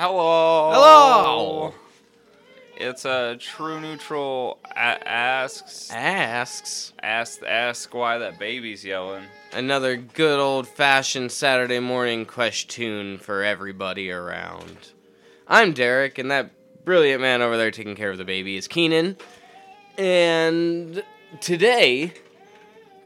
[0.00, 0.70] Hello.
[0.72, 1.74] Hello.
[2.74, 9.24] It's a true neutral a- asks Asks ask ask why that baby's yelling.
[9.52, 14.92] another good old fashioned Saturday morning question for everybody around.
[15.46, 16.50] I'm Derek, and that
[16.86, 19.18] brilliant man over there taking care of the baby is Keenan.
[19.98, 21.04] And
[21.42, 22.14] today,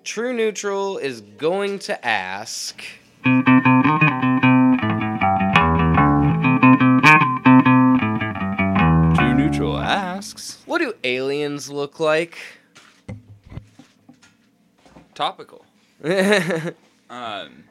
[0.05, 2.85] True Neutral is going to ask.
[11.05, 12.39] Aliens look like?
[15.15, 15.65] Topical.
[17.11, 17.65] Um,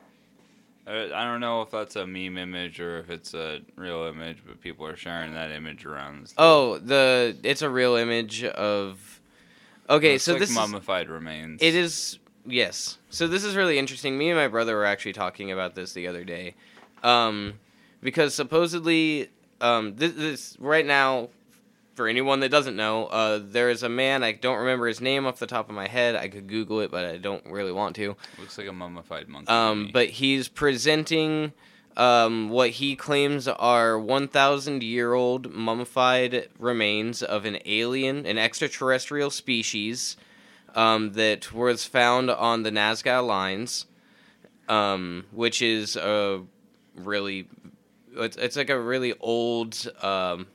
[0.85, 4.61] I don't know if that's a meme image or if it's a real image, but
[4.61, 6.29] people are sharing that image around.
[6.29, 6.35] stuff.
[6.37, 9.21] oh, the it's a real image of.
[9.89, 11.61] Okay, so like this is, mummified remains.
[11.61, 12.97] It is yes.
[13.09, 14.17] So this is really interesting.
[14.17, 16.55] Me and my brother were actually talking about this the other day,
[17.01, 17.53] um,
[18.01, 19.29] because supposedly
[19.61, 21.29] um, this, this right now,
[21.95, 24.23] for anyone that doesn't know, uh, there is a man.
[24.23, 26.15] I don't remember his name off the top of my head.
[26.15, 28.15] I could Google it, but I don't really want to.
[28.39, 29.51] Looks like a mummified monkey.
[29.51, 31.53] Um, but he's presenting
[31.95, 39.29] um, what he claims are 1,000 year old mummified remains of an alien, an extraterrestrial
[39.29, 40.17] species
[40.75, 43.85] um, that was found on the Nazca Lines,
[44.67, 46.41] um, which is a
[46.95, 47.47] really,
[48.15, 50.47] it's, it's like a really old um,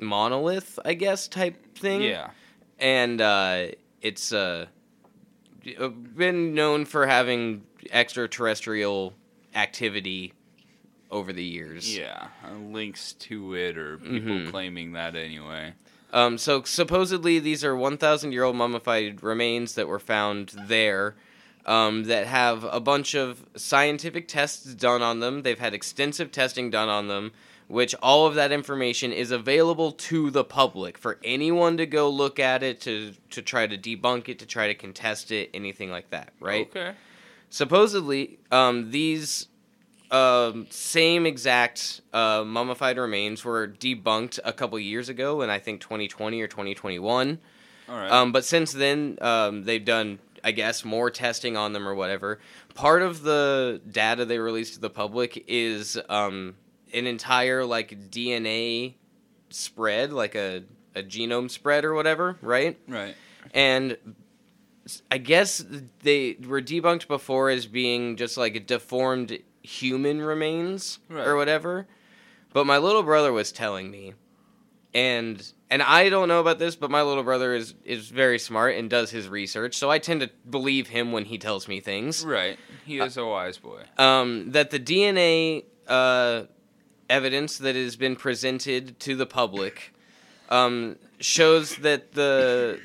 [0.00, 2.30] monolith, I guess, type thing yeah,
[2.78, 3.66] and uh,
[4.02, 4.66] it's uh,
[6.16, 9.14] been known for having extraterrestrial
[9.54, 10.32] activity
[11.10, 11.96] over the years.
[11.96, 14.50] yeah, uh, links to it or people Mhm.
[14.50, 15.72] claiming that anyway.
[16.12, 21.16] Um, so supposedly these are 1,000 year old mummified remains that were found there.
[21.66, 25.42] Um, that have a bunch of scientific tests done on them.
[25.42, 27.32] They've had extensive testing done on them,
[27.68, 32.38] which all of that information is available to the public for anyone to go look
[32.40, 36.10] at it, to to try to debunk it, to try to contest it, anything like
[36.10, 36.66] that, right?
[36.70, 36.92] Okay.
[37.50, 39.46] supposedly um, these
[40.10, 45.80] um, same exact uh, mummified remains were debunked a couple years ago in i think
[45.82, 47.38] 2020 or 2021
[47.88, 48.10] All right.
[48.10, 52.38] um, but since then um, they've done i guess more testing on them or whatever
[52.74, 56.54] part of the data they released to the public is um,
[56.94, 58.94] an entire like dna
[59.50, 60.62] spread like a,
[60.94, 63.14] a genome spread or whatever right right.
[63.54, 63.96] and
[65.10, 65.62] I guess
[66.02, 71.26] they were debunked before as being just like deformed human remains Right.
[71.26, 71.86] or whatever.
[72.54, 74.14] But my little brother was telling me,
[74.94, 78.76] and and I don't know about this, but my little brother is is very smart
[78.76, 82.24] and does his research, so I tend to believe him when he tells me things.
[82.24, 82.58] Right.
[82.86, 83.82] He is a wise boy.
[83.98, 86.44] Um, that the DNA uh,
[87.08, 89.94] evidence that has been presented to the public
[90.50, 92.80] um, shows that the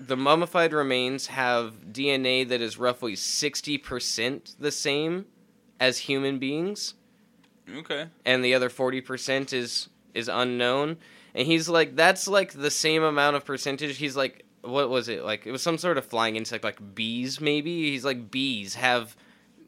[0.00, 5.26] the mummified remains have DNA that is roughly sixty percent the same
[5.80, 6.94] as human beings,
[7.76, 8.06] Okay.
[8.24, 10.96] and the other forty percent is is unknown.
[11.34, 13.96] And he's like, that's like the same amount of percentage.
[13.98, 15.46] He's like, what was it like?
[15.46, 17.90] It was some sort of flying insect, like bees, maybe.
[17.90, 19.14] He's like, bees have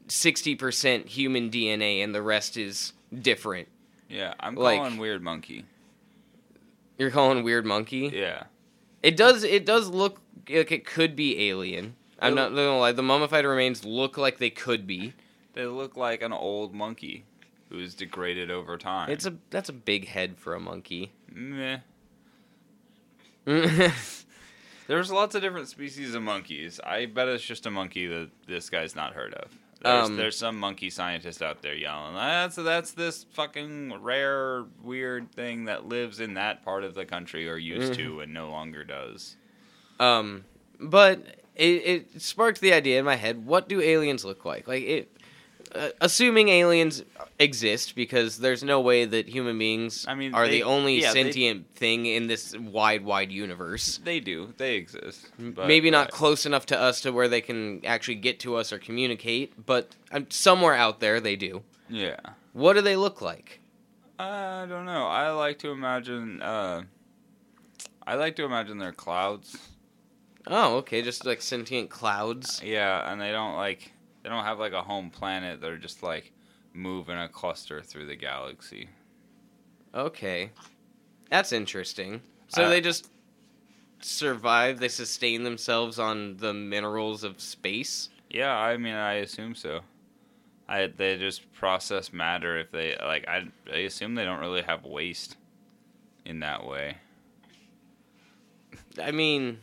[0.07, 3.67] sixty percent human DNA, and the rest is different.
[4.11, 5.65] Yeah, I'm Like- calling weird monkey.
[6.97, 8.11] You're calling weird monkey.
[8.13, 8.43] Yeah.
[9.01, 9.43] It does.
[9.43, 11.95] It does look like it could be alien.
[12.19, 12.91] I'm not gonna lie.
[12.91, 15.13] The mummified remains look like they could be.
[15.53, 17.25] They look like an old monkey
[17.69, 19.09] who's degraded over time.
[19.09, 21.11] It's a that's a big head for a monkey.
[21.33, 21.79] meh.
[24.87, 26.79] There's lots of different species of monkeys.
[26.83, 29.51] I bet it's just a monkey that this guy's not heard of.
[29.83, 35.31] There's, Um, there's some monkey scientist out there yelling, that's that's this fucking rare, weird
[35.31, 38.01] thing that lives in that part of the country or used Mm-hmm.
[38.03, 39.35] to and no longer does.
[39.99, 40.45] um,
[40.79, 41.19] but
[41.55, 41.65] it,
[42.13, 44.67] it sparked the idea in my head: What do aliens look like?
[44.67, 45.17] Like it.
[45.73, 47.03] Uh, assuming aliens
[47.39, 51.13] exist, because there's no way that human beings I mean, are they- the only yeah,
[51.13, 53.99] they- sentient thing in this wide, wide universe.
[54.03, 54.53] They do.
[54.57, 55.29] They exist.
[55.39, 58.55] But, Maybe not but- close enough to us to where they can actually get to
[58.55, 61.63] us or communicate, but um, somewhere out there they do.
[61.89, 62.17] Yeah.
[62.53, 63.59] What do they look like?
[64.19, 65.07] I don't know.
[65.07, 66.41] I like to imagine.
[66.41, 66.83] Uh,
[68.05, 69.57] I like to imagine they're clouds.
[70.47, 72.61] Oh, okay, just like sentient clouds.
[72.63, 73.93] Yeah, and they don't like.
[74.23, 75.61] They don't have like a home planet.
[75.61, 76.31] They're just like
[76.73, 78.89] move in a cluster through the galaxy.
[79.93, 80.51] Okay,
[81.29, 82.21] that's interesting.
[82.47, 83.09] So Uh, they just
[83.99, 84.79] survive.
[84.79, 88.09] They sustain themselves on the minerals of space.
[88.29, 89.81] Yeah, I mean, I assume so.
[90.69, 94.85] I they just process matter if they like I I assume they don't really have
[94.85, 95.35] waste
[96.23, 96.97] in that way.
[99.01, 99.59] I mean,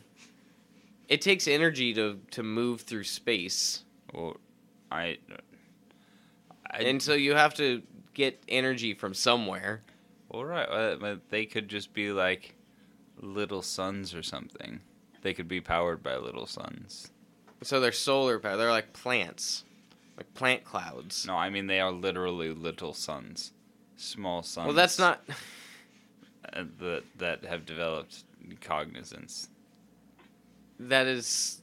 [1.07, 3.83] it takes energy to to move through space,
[4.13, 4.37] Well,
[4.91, 5.17] I,
[6.69, 7.81] I and so you have to
[8.13, 9.81] get energy from somewhere.
[10.29, 12.55] all right, uh, they could just be like
[13.21, 14.81] little suns or something.
[15.21, 17.11] They could be powered by little suns.
[17.61, 18.57] So they're solar power.
[18.57, 19.65] They're like plants,
[20.17, 21.25] like plant clouds.
[21.25, 23.51] No, I mean they are literally little suns,
[23.97, 24.67] small suns.
[24.67, 25.21] Well, that's not.
[26.53, 28.23] uh, that that have developed
[28.61, 29.49] cognizance.
[30.79, 31.61] That is.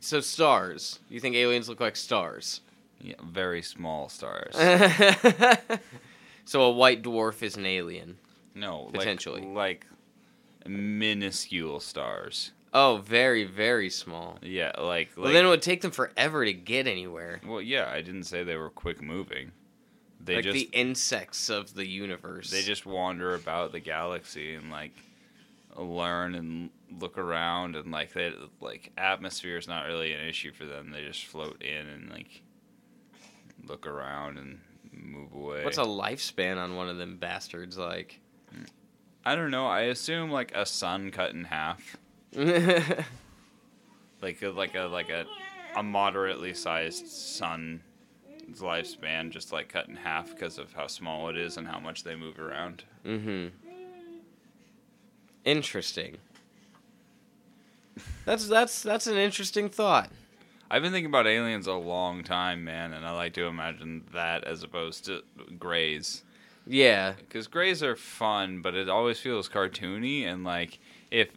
[0.00, 0.98] So stars.
[1.08, 2.60] You think aliens look like stars?
[3.00, 4.54] Yeah, very small stars.
[6.44, 8.16] so a white dwarf is an alien.
[8.54, 9.42] No, like- Potentially.
[9.42, 9.86] like,
[10.66, 12.52] minuscule stars.
[12.72, 14.38] Oh, very very small.
[14.42, 15.16] Yeah, like like.
[15.16, 17.40] well, then it would take them forever to get anywhere.
[17.46, 19.52] well, yeah, I didn't say they were quick moving.
[20.18, 22.50] They like just the insects of the universe.
[22.50, 24.92] they just wander about the galaxy and like
[25.76, 30.64] learn and look around and like they like atmosphere is not really an issue for
[30.64, 30.90] them.
[30.90, 32.42] They just float in and like
[33.66, 34.60] look around and
[34.92, 35.64] move away.
[35.64, 38.20] What's a lifespan on one of them bastards like?
[39.26, 39.66] I don't know.
[39.66, 41.96] I assume like a sun cut in half,
[42.34, 45.24] like a, like a like a
[45.76, 47.80] a moderately sized sun's
[48.52, 52.04] lifespan, just like cut in half because of how small it is and how much
[52.04, 52.84] they move around.
[53.04, 53.46] mm-hmm.
[55.44, 56.16] Interesting.
[58.24, 60.10] That's that's that's an interesting thought.
[60.70, 64.44] I've been thinking about aliens a long time, man, and I like to imagine that
[64.44, 65.22] as opposed to
[65.58, 66.24] grays.
[66.66, 67.12] Yeah.
[67.12, 70.78] Because grays are fun, but it always feels cartoony and like
[71.10, 71.28] if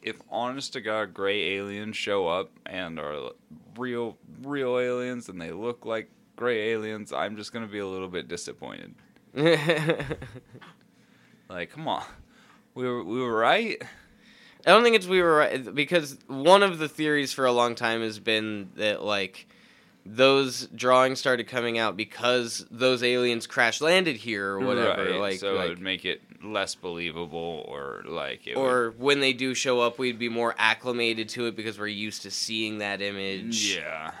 [0.00, 3.32] if honest to god gray aliens show up and are
[3.76, 8.08] real real aliens and they look like gray aliens, I'm just gonna be a little
[8.08, 8.94] bit disappointed.
[11.50, 12.04] Like, come on,
[12.74, 13.82] we were we were right.
[14.66, 17.74] I don't think it's we were right because one of the theories for a long
[17.74, 19.46] time has been that like
[20.06, 25.04] those drawings started coming out because those aliens crash landed here or whatever.
[25.12, 28.90] Right, Like, so like- it would make it less believable, or like it would- or
[28.96, 32.30] when they do show up, we'd be more acclimated to it because we're used to
[32.30, 33.76] seeing that image.
[33.76, 34.12] yeah.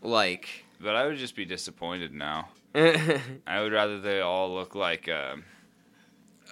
[0.00, 2.48] Like, But I would just be disappointed now.
[2.74, 5.44] I would rather they all look like um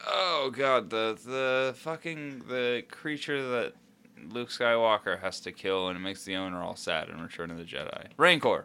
[0.07, 3.73] Oh god, the the fucking the creature that
[4.31, 7.59] Luke Skywalker has to kill and it makes the owner all sad in Return of
[7.59, 8.07] the Jedi.
[8.17, 8.65] Rancor.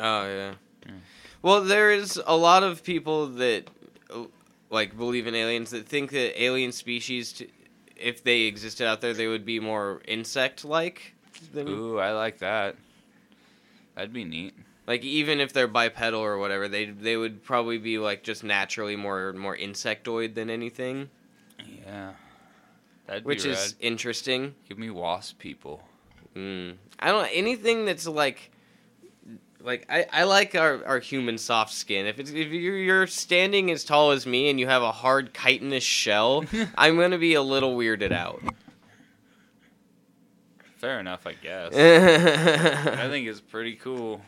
[0.00, 0.54] oh yeah.
[0.86, 0.92] Yeah.
[1.42, 3.68] Well, there is a lot of people that
[4.70, 7.50] like believe in aliens that think that alien species, t-
[7.96, 11.14] if they existed out there, they would be more insect-like.
[11.52, 12.76] Than, Ooh, I like that.
[13.94, 14.54] That'd be neat.
[14.86, 18.96] Like even if they're bipedal or whatever, they they would probably be like just naturally
[18.96, 21.08] more more insectoid than anything,
[21.86, 22.12] Yeah.
[23.06, 24.54] That'd which is interesting.
[24.68, 25.82] Give me wasp people.
[26.34, 26.76] Mm.
[26.98, 28.50] I don't anything that's like
[29.64, 32.06] like I, I like our, our human soft skin.
[32.06, 35.32] If it's if you're, you're standing as tall as me and you have a hard
[35.34, 36.44] chitinous shell,
[36.76, 38.42] I'm gonna be a little weirded out.
[40.76, 41.74] Fair enough, I guess.
[41.74, 44.20] I think it's pretty cool.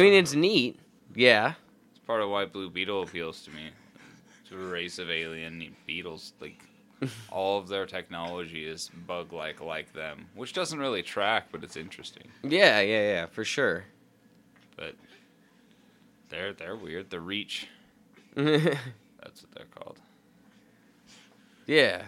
[0.00, 0.78] Mean, it's neat.
[1.14, 1.54] Yeah.
[1.90, 3.70] It's part of why Blue Beetle appeals to me.
[4.42, 6.32] It's a race of alien beetles.
[6.40, 6.62] Like
[7.30, 12.28] all of their technology is bug-like like them, which doesn't really track, but it's interesting.
[12.42, 13.84] Yeah, yeah, yeah, for sure.
[14.76, 14.94] But
[16.28, 17.10] they're they're weird.
[17.10, 17.68] The Reach,
[18.34, 20.00] that's what they're called.
[21.66, 22.02] Yeah.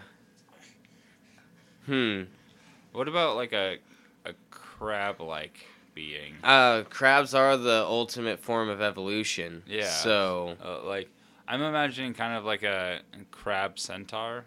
[1.86, 2.22] Hmm.
[2.92, 3.78] What about like a
[4.24, 5.66] a crab-like
[5.98, 6.34] being?
[6.44, 9.62] Uh, crabs are the ultimate form of evolution.
[9.66, 9.90] Yeah.
[9.90, 11.08] So Uh, like
[11.48, 13.00] I'm imagining kind of like a
[13.32, 14.44] crab centaur.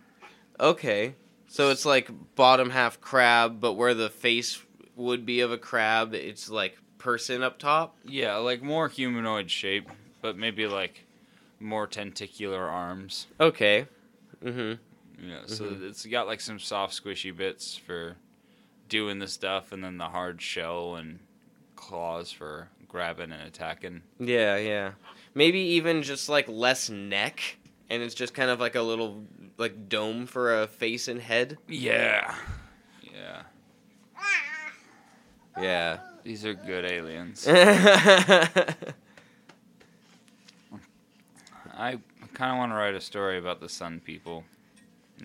[0.59, 1.15] okay,
[1.47, 4.61] so it's like bottom half crab, but where the face
[4.95, 7.97] would be of a crab, it's like person up top.
[8.05, 9.89] Yeah, like more humanoid shape,
[10.21, 11.05] but maybe like
[11.59, 13.27] more tentacular arms.
[13.39, 13.87] Okay.
[14.43, 15.27] Mm-hmm.
[15.29, 15.89] Yeah, so Mhm.
[15.89, 18.15] it's got like some soft, squishy bits for
[18.89, 21.19] doing the stuff, and then the hard shell and
[21.81, 24.01] claws for grabbing and attacking.
[24.19, 24.91] Yeah, yeah.
[25.33, 27.57] Maybe even just like less neck,
[27.89, 29.23] and it's just kind of like a little
[29.57, 31.57] like dome for a face and head.
[31.67, 32.35] Yeah,
[33.03, 33.41] yeah.
[35.59, 35.97] Yeah.
[36.23, 37.45] These are good aliens.
[37.51, 38.57] I
[42.33, 44.43] kind of want to write a story about the Sun People.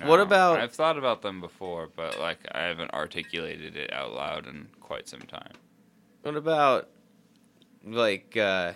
[0.02, 4.46] What about- I've thought about them before, but like I haven't articulated it out loud
[4.46, 5.52] in quite some time.
[6.26, 6.88] What about
[7.84, 8.72] like uh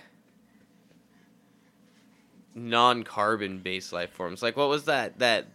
[2.54, 4.40] non-carbon based life forms.
[4.40, 5.48] Like what was that that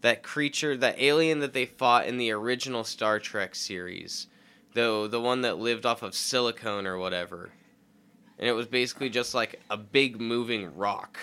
[0.00, 4.26] that creature, that alien that they fought in the original Star Trek series?
[4.72, 7.50] Though the one that lived off of silicone or whatever.
[8.38, 11.18] And it was basically just like a big moving rock.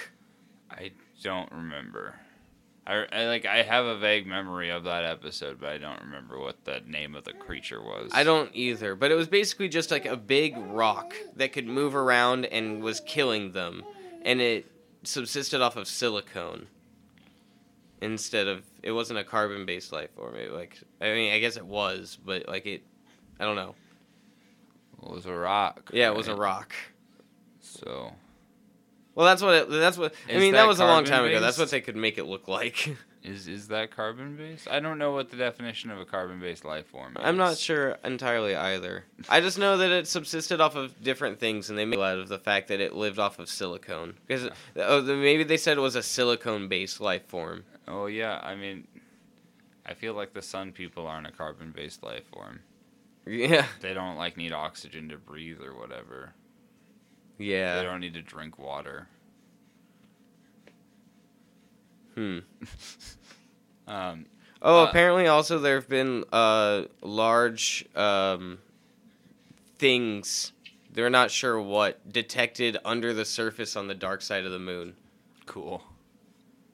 [0.70, 0.92] I
[1.24, 2.20] don't remember.
[2.86, 6.40] I, I like I have a vague memory of that episode, but I don't remember
[6.40, 8.10] what the name of the creature was.
[8.14, 11.96] I don't either, but it was basically just like a big rock that could move
[11.96, 13.84] around and was killing them,
[14.24, 14.72] and it
[15.04, 16.68] subsisted off of silicone
[18.02, 20.36] instead of it wasn't a carbon-based life form.
[20.36, 22.84] It, like I mean, I guess it was, but like it,
[23.40, 23.76] I don't know.
[25.04, 25.92] It was a rock.
[25.94, 26.74] Yeah, it was a rock.
[27.60, 28.12] So
[29.16, 30.54] Well, that's what it, that's what I Is mean.
[30.54, 31.40] That that was a long time ago.
[31.40, 32.96] That's what they could make it look like.
[33.24, 34.68] is is that carbon based?
[34.70, 37.24] I don't know what the definition of a carbon based life form is.
[37.24, 39.04] I'm not sure entirely either.
[39.30, 42.30] I just know that it subsisted off of different things, and they made out of
[42.30, 44.16] the fact that it lived off of silicone.
[44.28, 47.66] Because oh, maybe they said it was a silicone-based life form.
[47.88, 48.88] Oh yeah, I mean,
[49.86, 52.62] I feel like the sun people aren't a carbon based life form.
[53.28, 56.34] Yeah, They don't like need oxygen to breathe or whatever.
[57.42, 57.82] They yeah.
[57.82, 59.08] don't need to drink water.
[62.16, 62.40] Hmm.
[63.88, 64.26] Um,
[64.62, 68.60] Oh, Uh, apparently, also there have been uh, large um,
[69.80, 70.54] things.
[70.94, 74.96] They're not sure what detected under the surface on the dark side of the moon.
[75.46, 75.84] cool.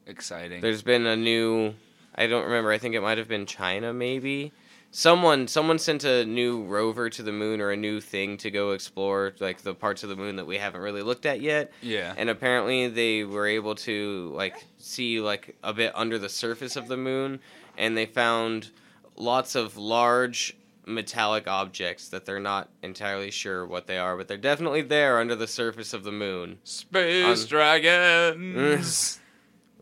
[0.06, 0.62] Exciting.
[0.62, 1.74] There's been a new.
[2.16, 2.72] I don't remember.
[2.72, 4.52] I think it might have been China, maybe.
[4.92, 8.72] Someone someone sent a new rover to the moon or a new thing to go
[8.72, 11.72] explore like the parts of the moon that we haven't really looked at yet.
[11.82, 12.14] yeah.
[12.18, 16.88] And apparently they were able to like see like a bit under the surface of
[16.88, 17.40] the moon
[17.78, 18.72] and they found
[19.16, 24.38] lots of large metallic objects that they're not entirely sure what they are, but they're
[24.38, 26.60] definitely there under the surface of the moon.
[26.64, 29.20] Space on- dragons.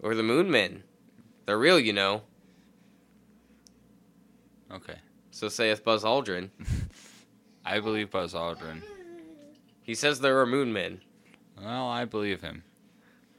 [0.03, 0.83] Or the moon men.
[1.45, 2.23] They're real, you know.
[4.71, 4.97] Okay.
[5.31, 6.49] So saith Buzz Aldrin.
[7.65, 8.81] I believe Buzz Aldrin.
[9.81, 11.01] He says there are moon men.
[11.61, 12.63] Well, I believe him.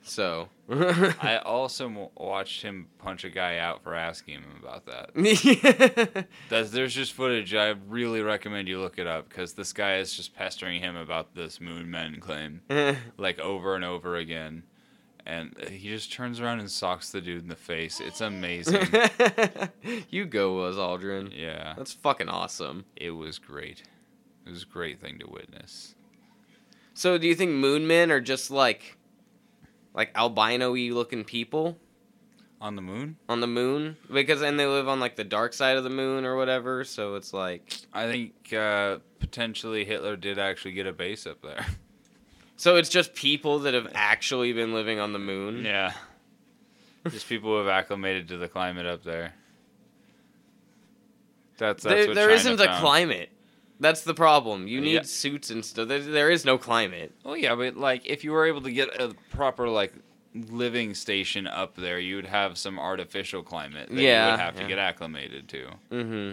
[0.02, 0.48] So.
[0.68, 6.26] I also watched him punch a guy out for asking him about that.
[6.48, 7.54] That's, there's just footage.
[7.54, 11.34] I really recommend you look it up because this guy is just pestering him about
[11.34, 12.62] this moon men claim,
[13.16, 14.64] like over and over again.
[15.28, 18.00] And he just turns around and socks the dude in the face.
[18.00, 18.86] It's amazing.
[20.10, 21.32] you go, Buzz Aldrin.
[21.36, 22.84] yeah, That's fucking awesome.
[22.94, 23.82] it was great.
[24.46, 25.96] It was a great thing to witness.
[26.94, 28.96] So, do you think moon men are just like,
[29.94, 31.76] like albino-y looking people
[32.60, 33.16] On the moon?
[33.28, 33.96] on the moon?
[34.12, 36.84] Because and they live on like the dark side of the moon or whatever.
[36.84, 41.66] So it's like, I think uh, potentially Hitler did actually get a base up there.
[42.56, 45.64] so it's just people that have actually been living on the moon.
[45.64, 45.92] Yeah.
[47.08, 49.32] Just people who have acclimated to the climate up there.
[51.58, 53.30] That's, that's there there isn't a climate.
[53.78, 54.66] That's the problem.
[54.68, 55.02] You need Yeah.
[55.02, 55.88] suits and stuff.
[55.88, 57.12] There, there is no climate.
[57.24, 59.92] Oh yeah, but like if you were able to get a proper like
[60.34, 64.62] living station up there, you would have some artificial climate that you would have yeah.
[64.62, 65.70] to get acclimated to.
[65.90, 66.32] hmm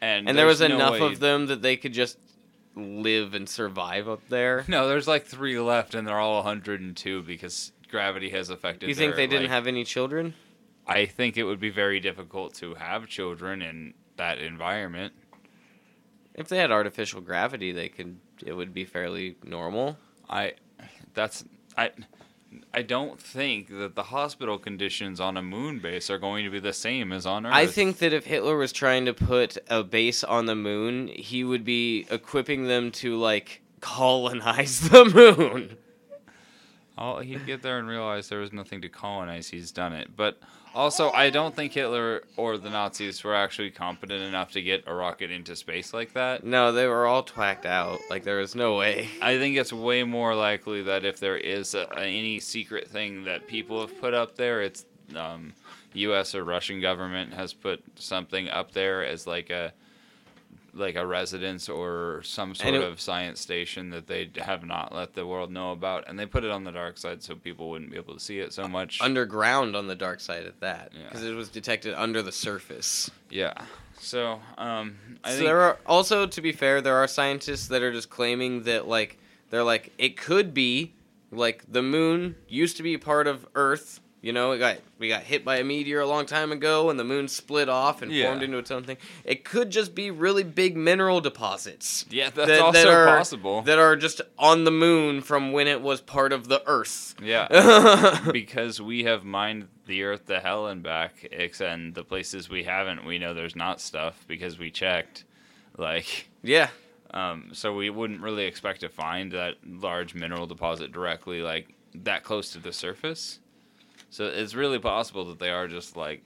[0.00, 2.18] And And there was no enough way- of them that they could just
[2.76, 4.64] live and survive up there.
[4.68, 8.88] No, there's like three left, and they're all 102 because gravity has affected.
[8.88, 10.34] You think their, they didn't like- have any children?
[10.86, 15.14] I think it would be very difficult to have children in that environment.
[16.34, 18.18] If they had artificial gravity, they could.
[18.44, 19.96] It would be fairly normal.
[20.28, 20.52] I
[21.14, 21.44] that's
[21.76, 21.90] I
[22.72, 26.60] I don't think that the hospital conditions on a moon base are going to be
[26.60, 27.52] the same as on Earth.
[27.54, 31.44] I think that if Hitler was trying to put a base on the moon, he
[31.44, 35.76] would be equipping them to like colonize the moon.
[36.98, 39.48] Oh, he'd get there and realize there was nothing to colonize.
[39.48, 40.16] He's done it.
[40.16, 40.38] But
[40.76, 44.94] also, I don't think Hitler or the Nazis were actually competent enough to get a
[44.94, 46.44] rocket into space like that.
[46.44, 47.98] No, they were all twacked out.
[48.10, 49.08] Like there was no way.
[49.22, 53.46] I think it's way more likely that if there is a, any secret thing that
[53.46, 54.84] people have put up there, it's
[55.16, 55.54] um,
[55.94, 56.34] U.S.
[56.34, 59.72] or Russian government has put something up there as like a
[60.76, 65.14] like a residence or some sort it- of science station that they have not let
[65.14, 67.90] the world know about, and they put it on the dark side so people wouldn't
[67.90, 69.00] be able to see it so much.
[69.00, 71.04] Underground on the dark side of that, Yeah.
[71.04, 73.10] because it was detected under the surface.
[73.30, 73.54] yeah.
[73.98, 77.82] So, um, I so think there are also, to be fair, there are scientists that
[77.82, 79.18] are just claiming that like
[79.48, 80.92] they're like it could be
[81.30, 85.22] like the moon used to be part of Earth, You know, it got we got
[85.22, 88.24] hit by a meteor a long time ago, and the moon split off and Yeah.
[88.26, 88.96] formed into its own thing.
[89.24, 93.62] It could just be really big mineral deposits Yeah, that's that- also that are- possible.
[93.62, 97.14] that are just on the moon from when it was part of the Earth.
[97.22, 97.46] yeah,
[98.32, 103.04] because we have mined the Earth to hell and back, and the places we haven't,
[103.06, 105.22] we know there's not stuff because we checked.
[105.78, 106.70] Like, yeah,
[107.14, 112.24] um, so we wouldn't really expect to find that large mineral deposit directly, like that
[112.24, 113.38] close to the surface.
[114.10, 116.24] So it's really possible that they are just like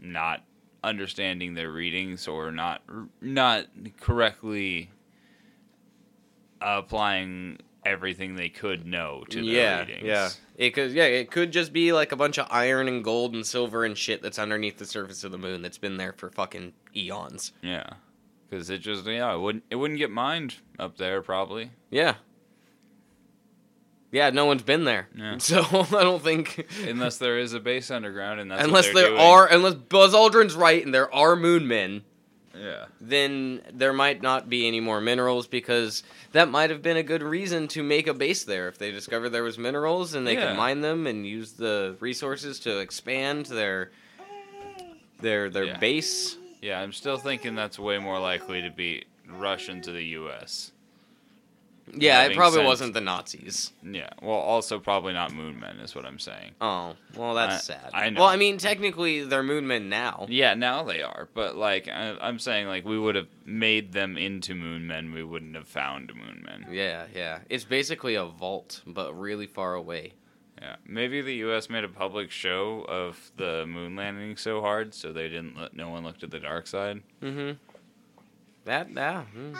[0.00, 0.42] not
[0.82, 2.82] understanding their readings or not
[3.20, 3.66] not
[4.00, 4.90] correctly
[6.60, 10.02] applying everything they could know to their yeah, readings.
[10.04, 10.30] yeah.
[10.56, 13.46] It could, yeah, it could just be like a bunch of iron and gold and
[13.46, 16.74] silver and shit that's underneath the surface of the moon that's been there for fucking
[16.94, 17.52] eons.
[17.62, 17.88] Yeah,
[18.48, 21.70] because it just yeah it wouldn't it wouldn't get mined up there probably.
[21.90, 22.16] Yeah.
[24.12, 25.38] Yeah, no one's been there, Yeah.
[25.38, 29.20] so I don't think Unless there is a base underground, and that's unless there doing.
[29.20, 32.02] are unless Buzz Aldrin's right and there are moon men,
[32.54, 36.02] Yeah, then there might not be any more minerals because
[36.32, 39.30] that might have been a good reason to make a base there if they discovered
[39.30, 40.48] there was minerals and they Yeah.
[40.48, 43.90] could mine them and use the resources to expand their
[45.20, 45.78] their their Yeah.
[45.78, 46.36] base.
[46.60, 46.80] yeah.
[46.80, 50.72] I'm still thinking that's way more likely to be Russian to the U.S.
[51.94, 53.72] Yeah, it probably sent- wasn't the Nazis.
[53.82, 56.52] Yeah, well, also probably not moon men is what I'm saying.
[56.60, 57.90] Oh, well, that's I- sad.
[57.92, 58.20] I know.
[58.20, 60.26] Well, I mean, technically, they're moon men now.
[60.28, 64.16] Yeah, now they are, but like I, I'm saying, like we would have made them
[64.16, 65.12] into moon men.
[65.12, 66.66] We wouldn't have found moon men.
[66.72, 67.40] Yeah, yeah.
[67.48, 70.12] It's basically a vault, but really far away.
[70.60, 71.70] Yeah, maybe the U.S.
[71.70, 75.88] made a public show of the moon landing so hard, so they didn't let no
[75.88, 77.00] one looked at the dark side.
[77.22, 77.52] Mm-hmm.
[78.66, 79.24] That, yeah.
[79.34, 79.56] mm.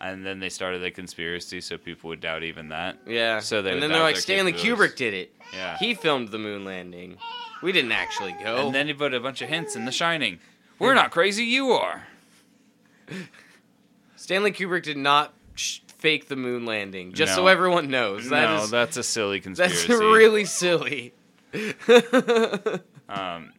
[0.00, 2.98] And then they started the conspiracy, so people would doubt even that.
[3.06, 3.40] Yeah.
[3.40, 4.52] So they and then they're like, Stanley.
[4.52, 5.34] Kubrick did it.
[5.54, 5.76] Yeah.
[5.78, 7.16] He filmed the moon landing.
[7.62, 8.66] We didn't actually go.
[8.66, 10.38] And then he put a bunch of hints in The Shining.
[10.78, 12.06] We're not crazy, you are.
[14.16, 17.12] Stanley Kubrick did not sh- fake the moon landing.
[17.12, 18.28] Just so everyone knows.
[18.30, 19.88] That no, is- that's a silly conspiracy.
[19.88, 21.14] that's really silly.
[23.06, 23.52] Um,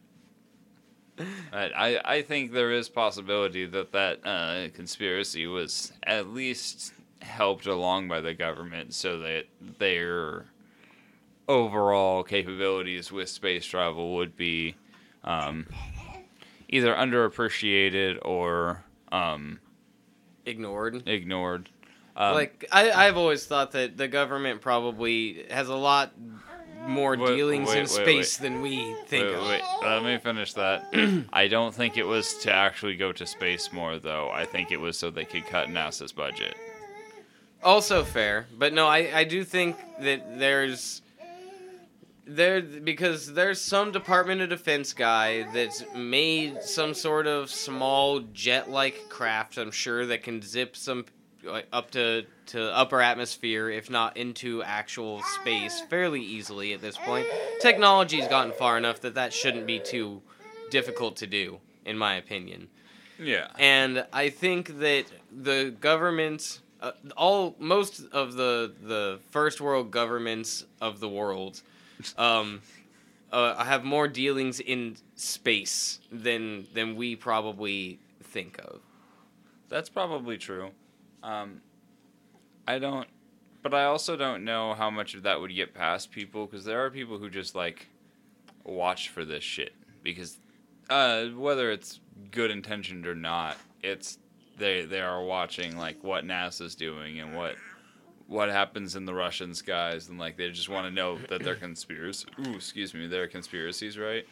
[1.52, 8.08] I I think there is possibility that that uh, conspiracy was at least helped along
[8.08, 9.44] by the government, so that
[9.78, 10.46] their
[11.48, 14.74] overall capabilities with space travel would be
[15.24, 15.66] um,
[16.68, 19.60] either underappreciated or um,
[20.44, 21.02] Ignored.
[21.06, 21.68] ignored.
[22.16, 26.12] Um, like I, I've always thought that the government probably has a lot
[26.86, 29.46] more Wait, dealings wait, in wait, space than we think Wait, of.
[29.46, 30.86] wait, let me finish that.
[31.32, 34.30] I don't think it was to actually go to space more, though.
[34.30, 36.56] I think it was so they could cut NASA's budget.
[37.62, 41.02] Also fair, but no, I, I do think that there's
[42.26, 49.08] there because there's some Department of Defense guy that's made some sort of small jet-like
[49.08, 49.58] craft.
[49.58, 51.06] I'm sure that can zip some
[51.42, 56.96] like, up to to upper atmosphere, if not into actual space, fairly easily at this
[56.96, 57.26] point.
[57.60, 60.22] Technology's gotten far enough that that shouldn't be too
[60.70, 62.68] difficult to do, in my opinion.
[63.18, 63.48] Yeah.
[63.58, 70.64] And I think that the governments, uh, all most of the the first world governments
[70.80, 71.62] of the world,
[72.18, 72.60] um,
[73.32, 78.80] uh, have more dealings in space than than we probably think of.
[79.68, 80.70] That's probably true.
[81.22, 81.60] Um,
[82.66, 83.06] I don't,
[83.62, 86.84] but I also don't know how much of that would get past people because there
[86.84, 87.88] are people who just like
[88.64, 90.38] watch for this shit because
[90.90, 92.00] uh, whether it's
[92.30, 94.18] good intentioned or not, it's
[94.58, 97.56] they they are watching like what NASA's doing and what
[98.28, 101.54] what happens in the Russian skies and like they just want to know that they're
[101.54, 102.26] conspiracy.
[102.46, 104.26] Ooh, excuse me, they're conspiracies, right?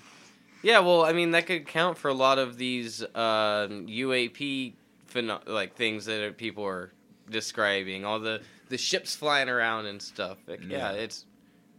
[0.62, 4.72] Yeah, well, I mean that could count for a lot of these uh, UAP
[5.12, 6.92] pheno- like things that are, people are
[7.30, 8.04] describing.
[8.04, 10.38] All the the ships flying around and stuff.
[10.46, 10.92] Like, yeah.
[10.92, 10.92] Yeah.
[10.92, 11.26] it's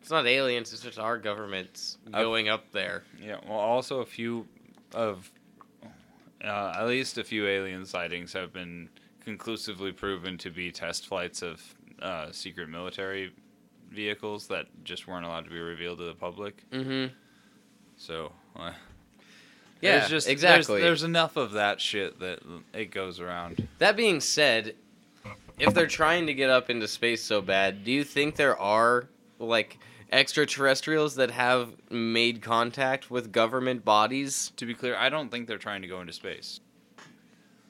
[0.02, 0.72] it's not aliens.
[0.72, 3.04] It's just our government's I've- going up there.
[3.20, 4.48] Yeah, well, also a few
[4.94, 5.32] of,
[6.44, 8.90] uh, at least a few alien sightings have been
[9.24, 11.62] conclusively proven to be test flights of
[12.04, 13.32] uh, secret military
[13.90, 16.64] vehicles that just weren't allowed to be revealed to the public.
[16.70, 17.12] Mm-hmm.
[17.98, 18.74] So, uh,
[19.82, 20.82] Yeah, just exactly.
[20.82, 22.42] There's, there's enough of that shit that
[22.74, 23.68] it goes around.
[23.80, 24.76] That being said,
[25.60, 29.08] if they're trying to get up into space so bad, do you think there are
[29.40, 29.78] like
[30.12, 34.52] extraterrestrials that have made contact with government bodies?
[34.58, 36.60] To be clear, I don't think they're trying to go into space.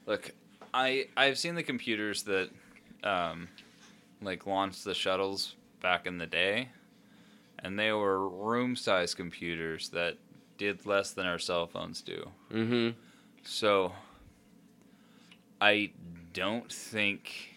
[0.06, 0.32] Look,
[0.74, 2.50] I I've seen the computers that
[3.02, 3.48] um,
[4.22, 6.68] like launched the shuttles back in the day,
[7.60, 10.16] and they were room-sized computers that
[10.58, 12.30] did less than our cell phones do.
[12.52, 12.98] Mm-hmm.
[13.44, 13.92] So
[15.60, 15.90] I
[16.32, 17.55] don't think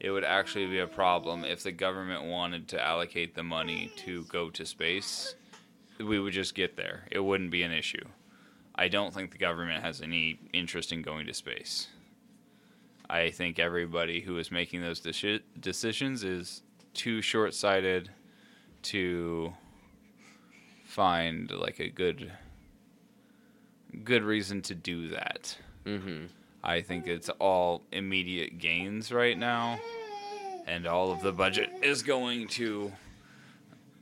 [0.00, 4.24] it would actually be a problem if the government wanted to allocate the money to
[4.24, 5.34] go to space.
[5.98, 7.04] We would just get there.
[7.10, 8.04] It wouldn't be an issue.
[8.74, 11.88] I don't think the government has any interest in going to space.
[13.10, 16.62] I think everybody who is making those deci- decisions is
[16.94, 18.10] too short-sighted
[18.82, 19.52] to
[20.84, 22.32] find like a good
[24.04, 25.56] good reason to do that.
[25.84, 26.26] Mm-hmm.
[26.68, 29.80] I think it's all immediate gains right now,
[30.66, 32.92] and all of the budget is going to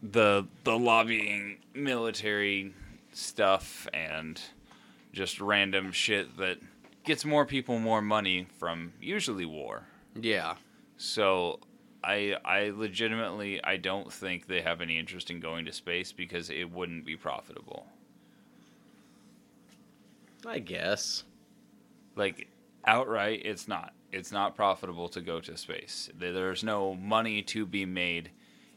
[0.02, 2.74] the the lobbying military
[3.12, 4.40] stuff and
[5.12, 6.58] just random shit that
[7.04, 9.84] gets more people more money from usually war.
[10.20, 10.56] Yeah.
[10.96, 11.60] So
[12.02, 16.50] I I legitimately I don't think they have any interest in going to space because
[16.50, 17.86] it wouldn't be profitable.
[20.44, 21.22] I guess.
[22.16, 22.48] like
[22.86, 27.84] outright it's not it's not profitable to go to space there's no money to be
[27.84, 28.30] made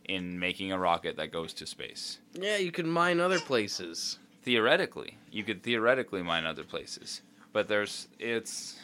[0.05, 4.17] in making a rocket that goes to space Yeah, you could mine other places.
[4.43, 7.21] theoretically you could theoretically mine other places
[7.53, 8.79] but there's it's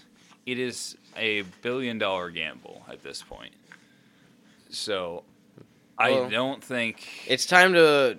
[0.46, 3.54] it is a billion dollar gamble at this point
[4.70, 5.24] so
[5.98, 8.18] Well- i don't think It's time to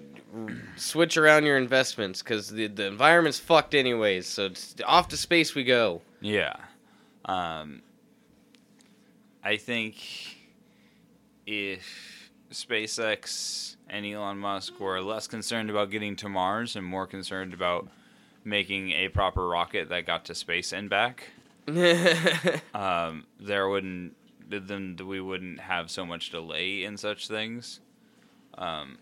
[0.76, 4.26] switch around your investments because the the environment's fucked anyways.
[4.26, 6.02] So it's off to space we go.
[6.20, 6.56] Yeah.
[7.26, 7.82] Um,
[9.42, 9.96] I think
[11.46, 17.52] if SpaceX and Elon Musk were less concerned about getting to Mars and more concerned
[17.52, 17.88] about
[18.44, 21.30] making a proper rocket that got to space and back,
[22.74, 24.14] um, there wouldn't
[24.48, 27.80] then we wouldn't have so much delay in such things.
[28.56, 28.98] Um,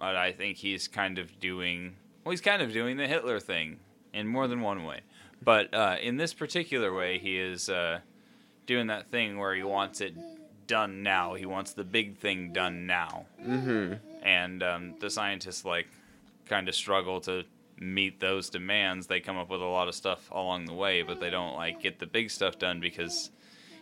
[0.00, 2.30] but I think he's kind of doing well.
[2.30, 3.78] He's kind of doing the Hitler thing
[4.12, 5.00] in more than one way.
[5.42, 8.00] But uh, in this particular way, he is uh,
[8.66, 10.14] doing that thing where he wants it
[10.66, 11.34] done now.
[11.34, 13.94] He wants the big thing done now, mm-hmm.
[14.22, 15.88] and um, the scientists like
[16.46, 17.44] kind of struggle to
[17.78, 19.06] meet those demands.
[19.06, 21.80] They come up with a lot of stuff along the way, but they don't like
[21.80, 23.30] get the big stuff done because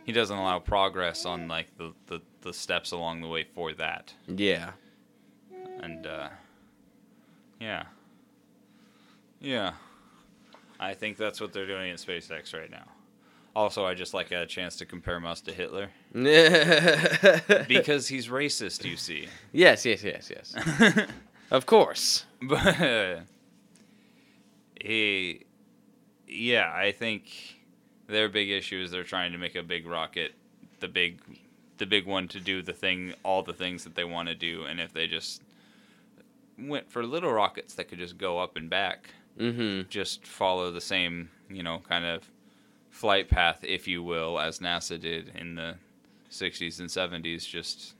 [0.04, 4.12] he doesn't allow progress on like the, the, the steps along the way for that.
[4.28, 4.72] Yeah.
[5.80, 6.28] And uh,
[7.60, 7.84] yeah,
[9.40, 9.72] yeah,
[10.78, 12.84] I think that's what they're doing at SpaceX right now.
[13.54, 18.84] Also, I just like a chance to compare Musk to Hitler because he's racist.
[18.84, 21.08] You see, yes, yes, yes, yes.
[21.50, 22.24] Of course.
[22.42, 22.74] but
[24.80, 25.44] he,
[26.26, 27.24] yeah, I think
[28.08, 30.32] their big issue is they're trying to make a big rocket,
[30.80, 31.20] the big,
[31.78, 34.64] the big one to do the thing, all the things that they want to do,
[34.64, 35.40] and if they just
[36.58, 39.88] went for little rockets that could just go up and back, Mm-hmm.
[39.90, 42.30] just follow the same, you know, kind of
[42.90, 45.74] flight path, if you will, as NASA did in the
[46.30, 47.46] 60s and 70s.
[47.46, 47.94] Just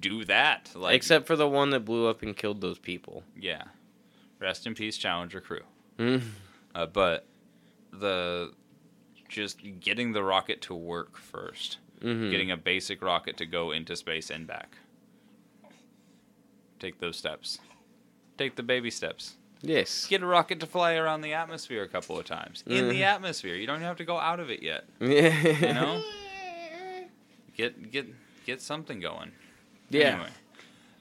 [0.00, 0.70] do that.
[0.74, 3.22] Like, Except for the one that blew up and killed those people.
[3.38, 3.64] yeah.
[4.40, 5.62] Rest in peace, Challenger crew.
[5.98, 6.20] Mm.
[6.74, 7.26] Uh, but
[7.92, 8.52] the
[9.28, 12.30] just getting the rocket to work 1st Mm-hmm.
[12.30, 14.76] getting a basic rocket to go into space and back.
[16.78, 17.60] Take those steps.
[18.36, 19.34] Take the baby steps.
[19.62, 20.06] Yes.
[20.06, 22.62] Get a rocket to fly around the atmosphere a couple of times.
[22.66, 23.14] In the Mhm.
[23.14, 23.54] atmosphere.
[23.54, 24.84] You don't have to go out of it yet.
[25.00, 25.42] Yeah.
[25.68, 26.02] You know?
[27.56, 28.06] get get
[28.46, 29.32] get something going.
[29.90, 30.08] Yeah.
[30.14, 30.28] Anyway,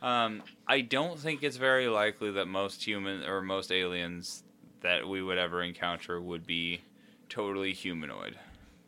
[0.02, 4.44] um, I don't think it's very likely that most human or most aliens
[4.82, 6.82] that we would ever encounter would be
[7.30, 8.38] totally humanoid.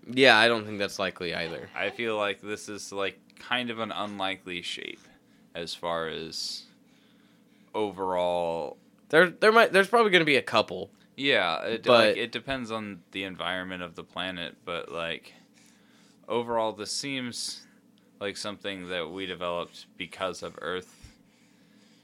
[0.08, 1.69] Yeah, I don't think that's likely either.
[1.75, 4.99] I feel like this is like kind of an unlikely shape
[5.56, 6.63] as far as
[7.73, 8.78] overall.
[9.15, 10.89] There, there might, there's probably going to be a couple.
[11.15, 15.32] Yeah, it, But- like, it depends on the environment of the planet, but like
[16.28, 17.62] overall, this seems
[18.19, 21.13] like something that we developed because of Earth,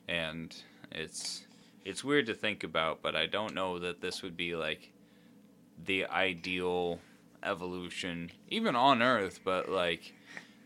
[0.08, 0.56] and
[0.90, 1.44] it's
[1.84, 4.94] it's weird to think about, but I don't know that this would be like
[5.84, 7.00] the ideal
[7.44, 10.14] evolution, even on Earth, but like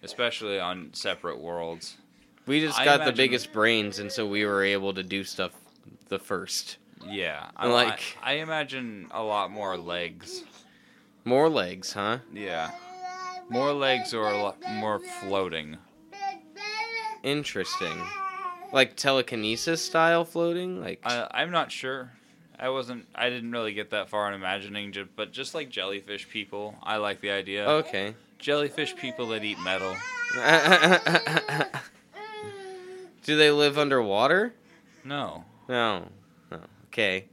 [0.03, 1.97] especially on separate worlds.
[2.45, 5.51] We just I got the biggest brains, and so we were able to do stuff
[6.09, 6.77] the first.
[7.07, 10.43] Yeah, I, Like- I, I imagine a lot more legs.
[11.23, 12.19] More legs, huh?
[12.33, 12.71] Yeah,
[13.49, 15.77] more legs or a lot more floating.
[17.23, 17.97] Interesting.
[18.71, 20.79] Like telekinesis style floating?
[20.81, 22.11] Like I, I'm not sure.
[22.59, 23.05] I wasn't.
[23.15, 27.19] I didn't really get that far in imagining, but just like jellyfish people, I like
[27.21, 27.67] the idea.
[27.67, 28.13] Okay.
[28.39, 29.95] Jellyfish people that eat metal.
[33.23, 34.53] Do they live underwater?
[35.03, 35.45] No.
[35.67, 36.07] No.
[36.51, 36.59] No.
[36.87, 37.25] Okay.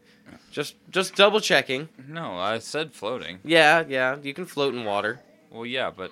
[0.51, 1.89] Just just double checking.
[2.07, 3.39] No, I said floating.
[3.45, 4.17] Yeah, yeah.
[4.23, 5.21] You can float in water.
[5.51, 6.11] Well, yeah, but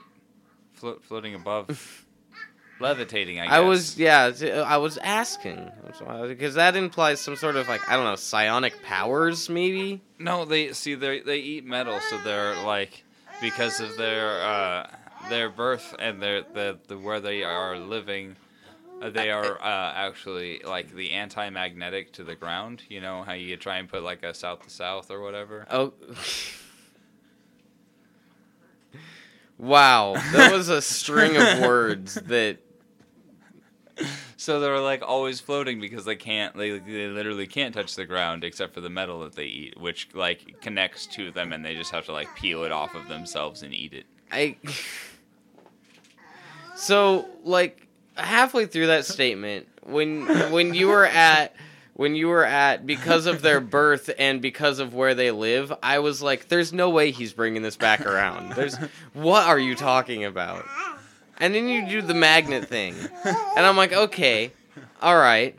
[0.72, 2.06] float, floating above,
[2.80, 3.38] levitating.
[3.38, 3.52] I guess.
[3.52, 4.32] I was yeah.
[4.66, 5.70] I was asking
[6.26, 10.00] because that implies some sort of like I don't know psionic powers maybe.
[10.18, 13.04] No, they see they they eat metal, so they're like
[13.40, 14.90] because of their uh,
[15.28, 18.36] their birth and their the, the where they are living.
[19.00, 22.82] They are uh, actually like the anti-magnetic to the ground.
[22.88, 25.66] You know how you try and put like a south to south or whatever.
[25.70, 25.94] Oh.
[29.58, 32.58] wow, that was a string of words that
[34.36, 36.56] So they're like always floating because they can't.
[36.56, 40.08] They they literally can't touch the ground except for the metal that they eat, which
[40.14, 43.62] like connects to them, and they just have to like peel it off of themselves
[43.62, 44.06] and eat it.
[44.32, 44.56] I.
[46.74, 47.86] So, like
[48.20, 51.54] halfway through that statement, when when you were at
[51.94, 55.98] when you were at because of their birth and because of where they live, I
[55.98, 58.76] was like, "There's no way he's bringing this back around." There's
[59.12, 60.64] what are you talking about?
[61.38, 64.52] And then you do the magnet thing, and I'm like, "Okay,
[65.00, 65.56] all right,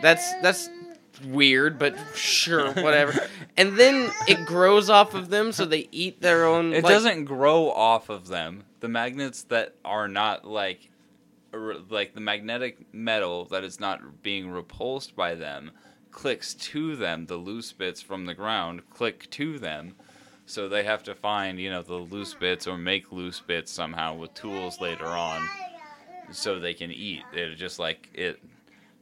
[0.00, 0.68] that's that's
[1.24, 3.14] weird, but sure, whatever."
[3.56, 6.72] And then it grows off of them, so they eat their own.
[6.72, 8.64] It like- doesn't grow off of them.
[8.80, 10.87] The magnets that are not like
[11.52, 15.70] like the magnetic metal that is not being repulsed by them
[16.10, 17.26] clicks to them.
[17.26, 19.94] The loose bits from the ground click to them.
[20.46, 24.14] So they have to find, you know, the loose bits or make loose bits somehow
[24.14, 25.46] with tools later on
[26.32, 27.22] so they can eat.
[27.32, 28.40] It just like it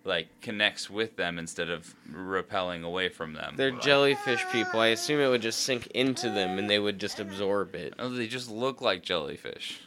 [0.05, 3.55] like connects with them instead of repelling away from them.
[3.57, 4.79] They're Like- jellyfish people.
[4.81, 7.95] I assume it would just sink into them and they would just absorb it.
[7.99, 9.81] Oh, they just look like jellyfish.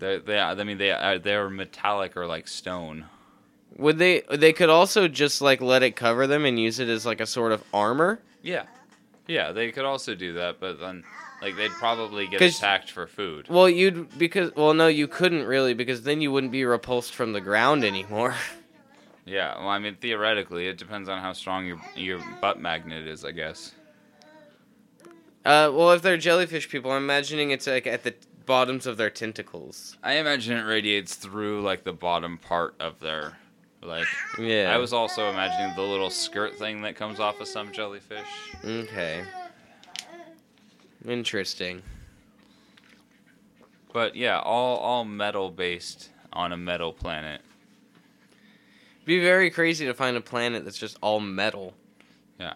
[0.00, 3.04] They, they, I mean, they, are, they're metallic or like stone.
[3.76, 4.22] Would they?
[4.32, 7.26] They could also just like let it cover them and use it as like a
[7.26, 8.20] sort of armor.
[8.42, 8.64] Yeah,
[9.26, 11.04] yeah, they could also do that, but then,
[11.40, 13.46] like, they'd probably get attacked for food.
[13.48, 17.32] Well, you'd because well, no, you couldn't really because then you wouldn't be repulsed from
[17.32, 18.34] the ground anymore.
[19.26, 23.24] Yeah, well, I mean, theoretically, it depends on how strong your your butt magnet is,
[23.24, 23.72] I guess.
[25.44, 28.14] Uh, well, if they're jellyfish people, I'm imagining it's like at the
[28.50, 29.96] bottoms of their tentacles.
[30.02, 33.38] I imagine it radiates through like the bottom part of their,
[33.80, 34.08] like.
[34.40, 34.72] Yeah.
[34.74, 38.26] I was also imagining the little skirt thing that comes off of some jellyfish.
[38.64, 39.22] okay.
[41.06, 41.82] Interesting.
[43.92, 47.42] But yeah, all all metal based on a metal planet.
[49.04, 51.72] Be very crazy to find a planet that's just all metal.
[52.40, 52.54] Yeah.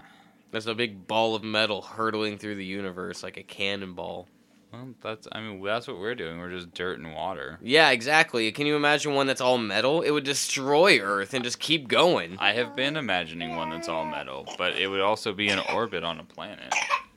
[0.51, 4.27] There's a big ball of metal hurtling through the universe like a cannonball.
[4.75, 6.39] Well, that's I mean that's what we're doing.
[6.39, 7.59] We're just dirt and water.
[7.63, 8.51] Yeah, exactly.
[8.53, 10.03] Can you imagine one that's all metal?
[10.03, 12.37] It would destroy Earth and just keep going.
[12.39, 16.03] I have been imagining one that's all metal, but it would also be in orbit
[16.05, 16.75] on a planet.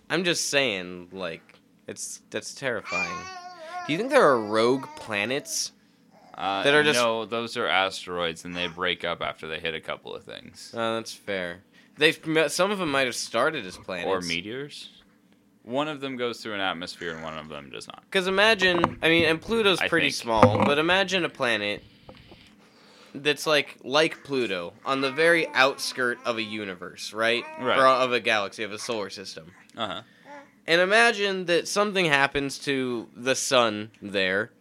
[0.10, 3.17] I'm just saying, like, it's that's terrifying.
[3.86, 5.72] Do you think there are rogue planets?
[6.38, 9.74] Uh, That are just- no, those are asteroids, and they break up after they hit
[9.74, 10.72] a couple of things.
[10.76, 11.63] Oh, that's fair.
[11.98, 12.12] They
[12.50, 14.08] some of them might have started as planets.
[14.08, 14.89] Or meteors.
[15.68, 18.02] One of them goes through an atmosphere, and one of them does not.
[18.06, 20.16] Because imagine, I mean, and Pluto's I pretty think.
[20.22, 21.84] small, but imagine a planet
[23.14, 27.44] that's like like Pluto on the very outskirt of a universe, right?
[27.60, 27.78] Right.
[27.78, 29.52] Or of a galaxy, of a solar system.
[29.76, 30.02] Uh huh.
[30.68, 34.52] And imagine that something happens to the sun there.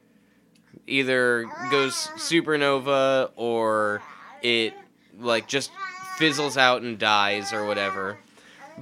[0.89, 4.03] Either goes supernova or
[4.43, 4.75] it
[5.21, 5.71] like just
[6.17, 8.19] fizzles out and dies or whatever.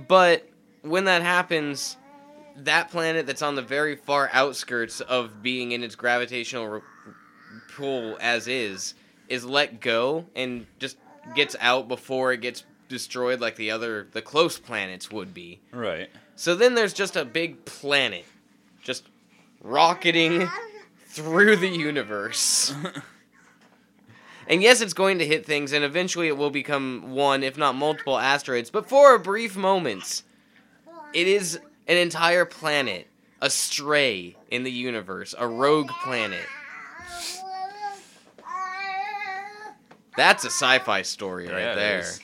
[0.09, 0.49] But
[0.81, 1.99] when that happens,
[2.57, 6.81] that planet that's on the very far outskirts of being in its gravitational re-
[7.75, 8.95] pull as is
[9.29, 10.97] is let go and just
[11.35, 15.61] gets out before it gets destroyed like the other the close planets would be.
[15.73, 16.09] Right.
[16.37, 18.25] So then there's just a big planet
[18.83, 19.05] just
[19.63, 20.49] rocketing
[21.07, 22.75] through the universe.
[24.47, 27.75] And yes, it's going to hit things, and eventually it will become one, if not
[27.75, 28.71] multiple asteroids.
[28.71, 30.23] But for a brief moment,
[31.15, 33.07] it is an entire planet
[33.41, 36.47] astray in the universe, a rogue planet.
[40.17, 41.99] That's a sci-fi story right Yeah, there.
[42.01, 42.21] is.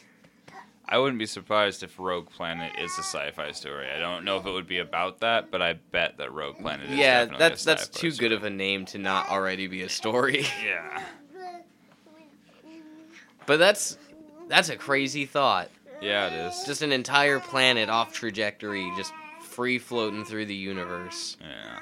[0.89, 3.89] I wouldn't be surprised if Rogue Planet is a sci-fi story.
[3.89, 6.91] I don't know if it would be about that, but I bet that Rogue Planet
[6.91, 8.29] is Yeah, that's that's too story.
[8.29, 10.47] good of a name to not already be a story.
[10.65, 11.03] Yeah.
[13.47, 13.97] But that's
[14.49, 15.71] that's a crazy thought.
[16.01, 16.65] Yeah, it is.
[16.67, 19.13] Just an entire planet off trajectory, just
[19.51, 21.37] free floating through the universe.
[21.41, 21.79] Yeah.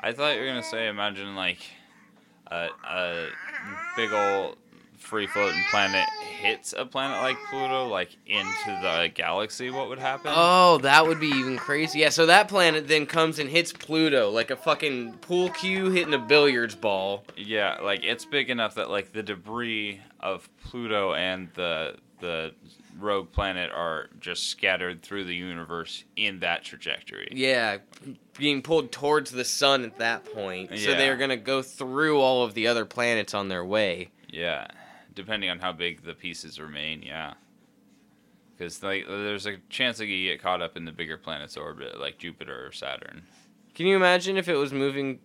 [0.00, 1.60] I thought you were gonna say imagine like
[2.48, 3.28] a a
[3.96, 4.56] big old
[4.98, 10.32] free floating planet hits a planet like Pluto, like into the galaxy, what would happen?
[10.34, 12.00] Oh, that would be even crazy.
[12.00, 16.14] Yeah, so that planet then comes and hits Pluto like a fucking pool cue hitting
[16.14, 17.24] a billiards ball.
[17.36, 22.52] Yeah, like it's big enough that like the debris of Pluto and the the
[22.98, 27.28] rogue planet are just scattered through the universe in that trajectory.
[27.32, 27.78] Yeah,
[28.38, 30.70] being pulled towards the sun at that point.
[30.78, 34.10] So they're going to go through all of the other planets on their way.
[34.28, 34.66] Yeah,
[35.14, 37.34] depending on how big the pieces remain, yeah.
[38.56, 42.00] Because like, there's a chance that you get caught up in the bigger planet's orbit,
[42.00, 43.22] like Jupiter or Saturn.
[43.74, 45.18] Can you imagine if it was moving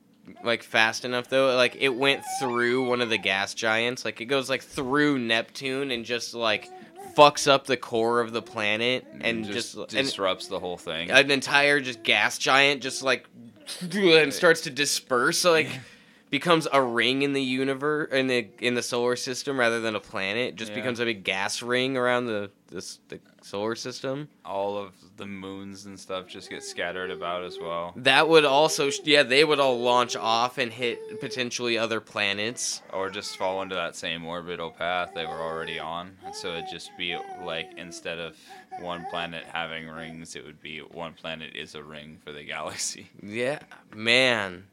[0.44, 1.56] like fast enough though?
[1.56, 4.06] Like it went through one of the gas giants.
[4.06, 6.70] Like it goes like through Neptune and just like
[7.18, 11.10] fucks up the core of the planet and just, and disrupts the whole thing.
[11.10, 13.26] an entire just gas giant just like
[13.92, 15.40] and starts to disperse.
[15.40, 15.70] So like
[16.30, 20.00] becomes a ring in the universe in the in the solar system rather than a
[20.00, 20.56] planet.
[20.56, 20.78] Just Yeah.
[20.80, 24.28] becomes a big gas ring around the this the solar system.
[24.44, 27.94] All of the moons and stuff just get scattered about as well.
[27.96, 32.82] That would also yeah they would all launch off and hit potentially other planets.
[32.92, 36.18] or just fall into that same orbital path they were already on.
[36.26, 38.36] And so it'd just be like instead of
[38.82, 43.08] one planet having rings, it would be one planet is a ring for the galaxy.
[43.24, 43.60] Yeah,
[43.96, 44.66] man.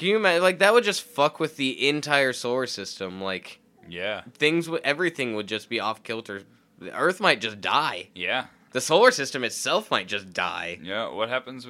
[0.00, 0.42] Can you imagine?
[0.42, 3.20] Like that would just fuck with the entire solar system.
[3.20, 6.42] Like Yeah, things, would everything would just be off kilter.
[6.78, 8.08] The Earth might just die.
[8.14, 10.78] yeah, The solar system itself might just die.
[10.82, 11.08] yeah.
[11.10, 11.66] What happens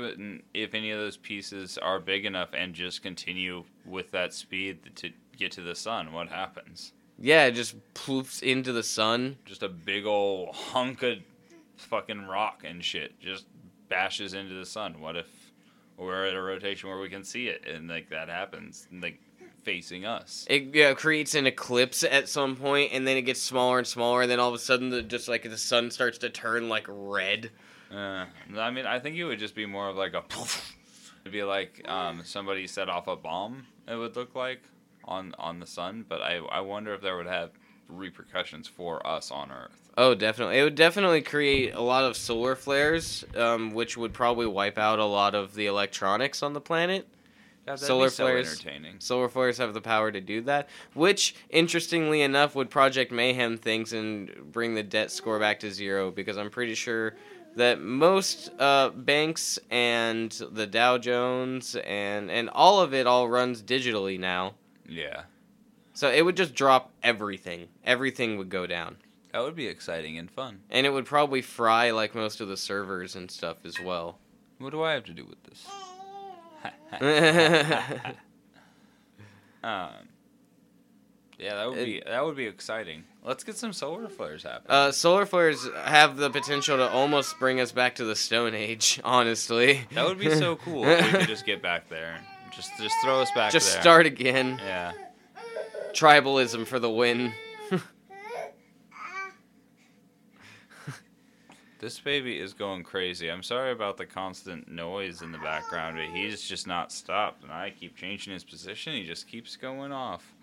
[0.55, 5.11] if any of those pieces are big enough and just continue with that speed to
[5.37, 6.13] get to the sun?
[6.13, 6.93] What happens?
[7.19, 9.37] Yeah, it just poofs into the sun.
[9.45, 11.19] Just a big old hunk of
[11.77, 13.47] fucking rock and shit just
[13.89, 15.01] bashes into the sun.
[15.01, 15.27] What if
[16.01, 19.21] we're at a rotation where we can see it and like that happens, like
[19.63, 20.47] facing us?
[20.49, 24.23] It yeah, creates an eclipse at some point, and then it gets smaller and smaller,
[24.23, 26.87] and then all of a sudden, the, just like the sun starts to turn like
[26.89, 27.51] red.
[27.93, 30.77] Uh, I mean, I think it would just be more of like a poof.
[31.23, 33.67] It'd be like um, somebody set off a bomb.
[33.87, 34.63] It would look like
[35.05, 37.51] on on the sun, but I I wonder if there would have
[37.91, 39.91] repercussions for us on Earth.
[39.99, 40.59] Oh, definitely.
[40.59, 44.99] It would definitely create a lot of solar flares, um, which would probably wipe out
[44.99, 47.07] a lot of the electronics on the planet.
[47.67, 48.51] Yeah, Solar so flares.
[48.53, 49.01] entertaining.
[49.01, 53.93] Solar flares have the power to do that, which, interestingly enough, would Project Mayhem things
[53.93, 57.15] and bring the debt score back to zero because I'm pretty sure
[57.57, 63.63] that most uh, banks and the Dow Jones and, and all of it all runs
[63.63, 64.55] digitally now.
[64.89, 65.23] Yeah,
[65.93, 67.69] So it would just drop everything.
[67.85, 68.97] Everything would go down.
[69.33, 70.61] that would be exciting and fun.
[70.71, 74.19] And it would probably fry like most of the servers and stuff as well.
[74.59, 75.67] What do I have to do with this?
[79.63, 79.91] um,
[81.39, 83.05] yeah, that would be that would be exciting.
[83.25, 84.71] Let's get some solar flares happening.
[84.71, 89.01] uh, solar flares have the potential to almost bring us back to the Stone Age,
[89.05, 89.83] honestly.
[89.95, 92.19] that would be so cool if we could just get back there.
[92.55, 93.81] Just just throw us back Just there.
[93.83, 94.61] start again.
[94.63, 94.93] Yeah.
[95.95, 97.33] Tribalism for the win.
[101.79, 103.31] This baby is going crazy.
[103.31, 107.43] I'm sorry about the constant noise in the background, but he's just not stopped.
[107.43, 108.93] And I keep changing his position.
[108.93, 110.35] He just keeps going off.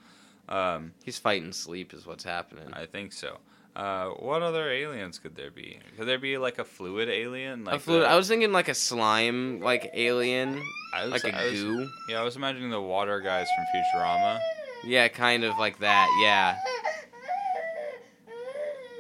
[0.49, 2.73] Um, He's fighting sleep, is what's happening.
[2.73, 3.37] I think so.
[3.75, 5.77] Uh, what other aliens could there be?
[5.95, 7.65] Could there be like a fluid alien?
[7.65, 10.59] Like a fluid, the- I was thinking like a slime, like alien,
[10.95, 11.87] I was- like a was- goo.
[12.09, 14.39] Yeah, I was imagining the water guys from Futurama.
[14.83, 16.07] Yeah, kind of like that.
[16.21, 16.57] Yeah.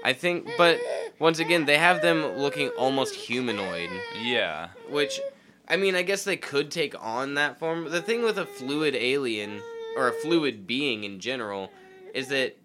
[0.03, 0.79] I think, but
[1.19, 3.89] once again, they have them looking almost humanoid.
[4.21, 4.69] Yeah.
[4.89, 5.19] Which,
[5.67, 7.89] I mean, I guess they could take on that form.
[7.89, 9.61] The thing with a fluid alien,
[9.95, 11.71] or a fluid being in general,
[12.13, 12.55] is that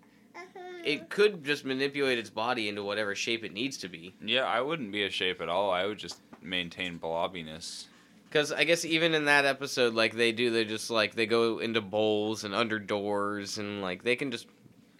[0.85, 4.14] it could just manipulate its body into whatever shape it needs to be.
[4.25, 5.70] Yeah, I wouldn't be a shape at all.
[5.70, 7.87] I would just maintain blobbiness.
[8.33, 11.59] Because I guess even in that episode, like they do, they just like they go
[11.59, 14.47] into bowls and under doors, and like they can just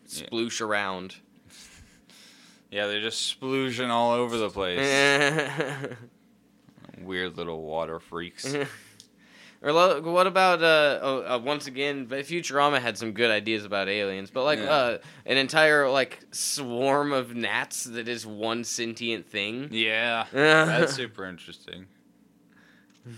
[0.09, 0.27] Yeah.
[0.61, 1.17] around.
[2.71, 4.79] Yeah, they're just splooging all over the place.
[7.03, 8.47] Weird little water freaks.
[9.63, 12.07] lo- what about uh, oh, uh once again?
[12.07, 14.71] But Futurama had some good ideas about aliens, but like Yeah.
[14.71, 19.69] uh, an entire like swarm of gnats that is one sentient thing.
[19.71, 21.87] Yeah, that's super interesting.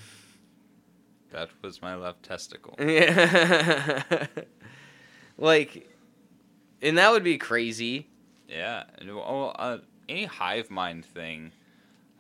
[1.32, 2.76] That was my left testicle.
[2.78, 4.26] Yeah.
[5.36, 5.90] like,
[6.80, 8.06] and that would be crazy.
[8.48, 8.84] Yeah.
[9.10, 9.78] Oh, uh,
[10.08, 11.50] any hive mind thing.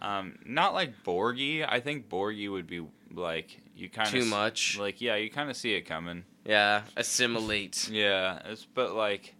[0.02, 1.64] Um, not like Borgie.
[1.66, 4.78] I think Borgie would be like you kind of Too much.
[4.80, 6.24] Like yeah, you kind of see it coming.
[6.44, 7.88] Yeah, assimilate.
[7.92, 9.34] Yeah, it's but like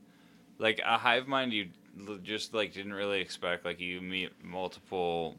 [0.59, 1.70] like a hive mind you
[2.09, 5.37] l- just like didn't really expect like you meet multiple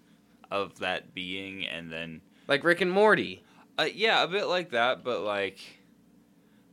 [0.52, 3.44] of that being and then Like Rick and Morty.
[3.80, 5.58] uh, yeah a bit like that but like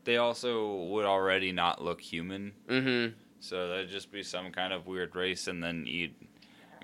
[0.05, 3.15] they also would already not look human Mm-hmm.
[3.41, 6.15] so that'd just be some kind of weird race and then you'd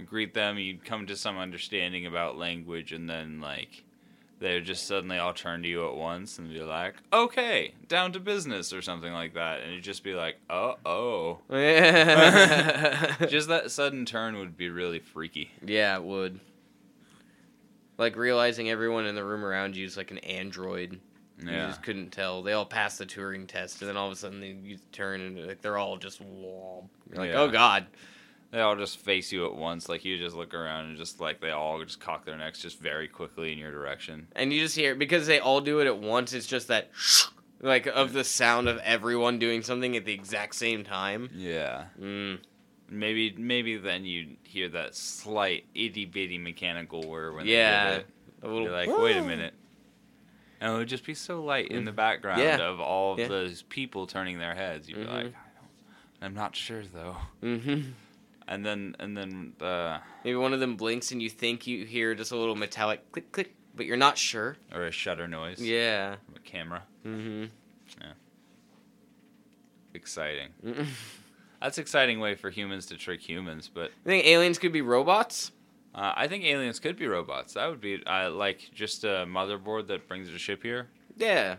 [0.06, 3.84] greet them you'd come to some understanding about language and then like
[4.40, 8.12] they would just suddenly all turn to you at once and be like okay down
[8.12, 13.16] to business or something like that and you'd just be like oh oh Yeah.
[13.28, 16.38] just that sudden turn would be really freaky yeah, it would.
[17.98, 20.98] Like realizing everyone in the room around you is like an android.
[21.40, 22.42] You just couldn't tell.
[22.42, 25.20] They all passed the Turing test, and then all of a sudden they, you turn
[25.20, 26.88] and like they're all just whoa.
[27.10, 27.40] You're like, Yeah.
[27.40, 27.86] oh god.
[28.50, 31.40] they all just face you at once like you just look around and just like
[31.40, 34.74] they all just cock their necks just very quickly in your direction And you just
[34.74, 36.32] hear because they all do it at once.
[36.32, 36.90] It's just that
[37.60, 41.30] like of the sound of everyone doing something at the exact same time.
[41.36, 42.38] yeah Mm.
[42.90, 47.96] Maybe maybe then you hear that slight itty bitty mechanical whir when Yeah.
[47.96, 48.06] it.
[48.42, 48.62] A little.
[48.62, 49.52] You're like, wait a minute.
[50.60, 52.60] And it would just be so light in the background Mm-hmm.
[52.60, 52.66] Yeah.
[52.68, 53.28] of all of Yeah.
[53.28, 54.88] those people turning their heads.
[54.88, 55.06] You'd be Mhm.
[55.06, 55.32] like, I don't,
[56.22, 57.16] I'm not sure though.
[57.42, 57.90] Mm-hmm.
[58.48, 62.14] And then and then uh, Maybe one of them blinks and you think you hear
[62.14, 64.56] just a little metallic click click, but you're not sure.
[64.74, 65.60] or a shutter noise.
[65.60, 66.16] Yeah.
[66.24, 66.82] from A camera.
[67.06, 67.44] Mm-hmm.
[68.00, 68.12] Yeah.
[69.94, 70.48] Exciting.
[71.60, 75.50] That's exciting way for humans to trick humans, but I think aliens could be robots.
[75.94, 77.54] uh, I think aliens could be robots.
[77.54, 80.88] That would be uh, like just a motherboard that brings a ship here.
[81.16, 81.56] Yeah.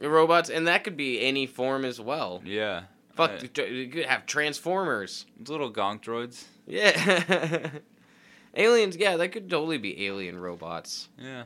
[0.00, 2.40] Robots, and that could be any form as well.
[2.44, 2.84] Yeah.
[3.14, 5.26] Fuck, Uh, you could have transformers.
[5.46, 6.44] little gonk droids.
[6.66, 7.70] Yeah.
[8.54, 11.08] Aliens, yeah, that could totally be alien robots.
[11.18, 11.44] Yeah.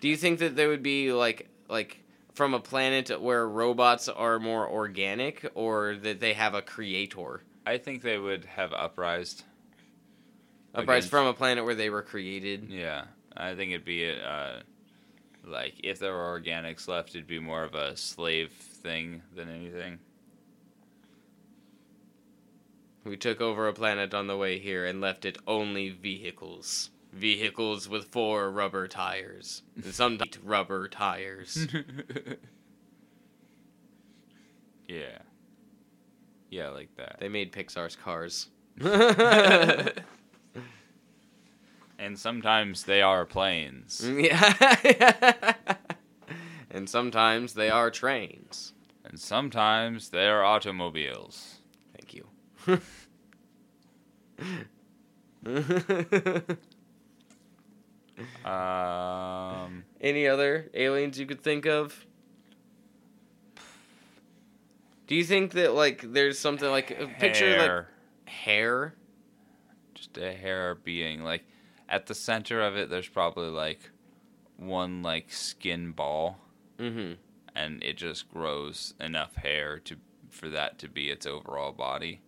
[0.00, 2.01] Do you think that there would be like like
[2.34, 7.42] from a planet where robots are more organic or that they have a creator?
[7.66, 9.44] I think they would have uprised.
[10.74, 12.68] Uprise Against- from a planet where they were created.
[12.70, 13.04] Yeah,
[13.36, 14.60] I think it'd be uh,
[15.44, 19.98] like if there were organics left, it'd be more of a slave thing than anything.
[23.04, 26.90] We took over a planet on the way here and left it only vehicles.
[27.12, 29.62] Vehicles with four rubber tires.
[29.90, 31.68] Sometimes rubber tires.
[34.88, 35.18] yeah.
[36.50, 37.18] Yeah, like that.
[37.20, 38.48] They made Pixar's cars.
[42.02, 44.04] And sometimes they are planes.
[44.16, 45.54] yeah.
[46.68, 48.72] and sometimes they are trains.
[49.04, 51.60] And sometimes they are automobiles.
[51.94, 52.26] Thank you.
[58.44, 62.06] Um, Any other aliens you could think of?
[65.06, 67.88] Do you think that like there's something like a picture like hair.
[68.24, 68.94] hair?
[69.94, 71.44] just a hair being like
[71.88, 73.90] at the center of it there's probably like
[74.56, 76.38] one like skin ball
[76.78, 77.12] Mm-hmm.
[77.54, 79.96] and it just grows enough hair to
[80.30, 82.20] for that to be its overall body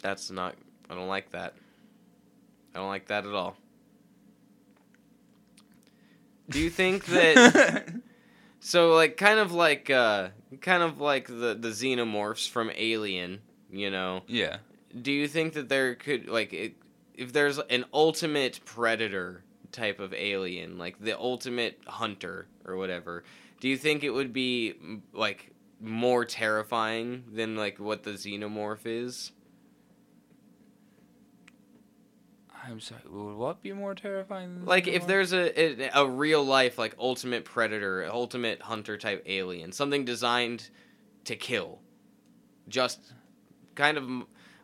[0.00, 0.54] That's not.
[0.88, 1.54] I don't like that.
[2.78, 3.56] I don't like that at all.
[6.48, 7.92] Do you think that?
[8.60, 10.28] so like, kind of like, uh,
[10.60, 13.40] kind of like the the xenomorphs from Alien.
[13.68, 14.22] You know.
[14.28, 14.58] yeah
[15.02, 16.76] Do you think that there could like it,
[17.14, 23.24] if there's an ultimate predator type of alien, like the ultimate hunter or whatever?
[23.60, 24.74] Do you think it would be
[25.12, 25.50] like
[25.80, 29.32] more terrifying than like what the xenomorph is?
[32.68, 36.44] I'm sorry would what be more terrifying than Like if there's a, a a real
[36.44, 40.70] life like ultimate predator, ultimate hunter type alien, something designed
[41.24, 41.80] to kill,
[42.68, 43.00] just
[43.74, 44.04] kind of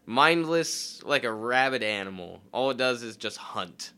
[0.07, 2.41] mindless like a rabid animal.
[2.53, 3.93] All it does is just hunt,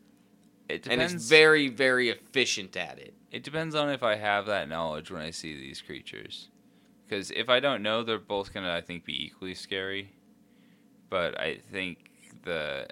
[0.69, 1.11] it depends.
[1.11, 3.13] and it's very very efficient at it.
[3.31, 6.49] it depends on if i have that knowledge when i see these creatures
[7.05, 10.11] because if i don't know they're both gonna i think be equally scary
[11.09, 11.97] but i think
[12.43, 12.87] the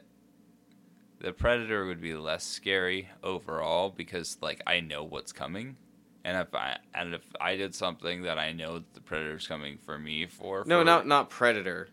[1.26, 5.76] the predator would be less scary overall because like I know what's coming,
[6.24, 9.98] and if I and if I did something that I know the predator's coming for
[9.98, 11.90] me for No, for- not not predator,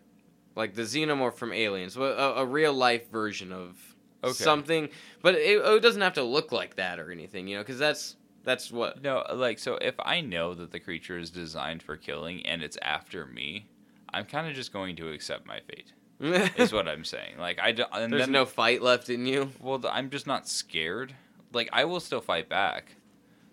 [0.55, 4.35] like the xenomorph from Aliens, a, a real life version of Okay.
[4.35, 4.87] something.
[5.23, 7.79] But it, oh, it doesn't have to look like that or anything, you know, because
[7.79, 9.01] that's that's what.
[9.01, 12.77] no like so if I know that the creature is designed for killing and it's
[12.83, 13.65] after me,
[14.13, 15.91] I'm kind of just going to accept my fate.
[16.23, 17.37] Is what I'm saying.
[17.37, 17.89] Like I don't.
[17.93, 19.51] And There's then, no fight left in you.
[19.59, 21.13] Well, I'm just not scared.
[21.51, 22.95] Like I will still fight back,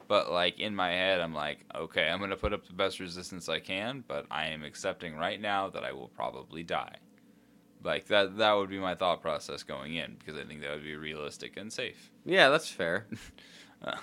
[0.09, 3.49] But like in my head, I'm like, okay, I'm gonna put up the best resistance
[3.49, 6.97] I can, but I am accepting right now that I will probably die.
[7.83, 10.85] Like that that would be my thought process going in because I think that would
[10.85, 12.11] be realistic and safe.
[12.25, 13.07] Yeah, that's fair.
[13.83, 13.97] Uh.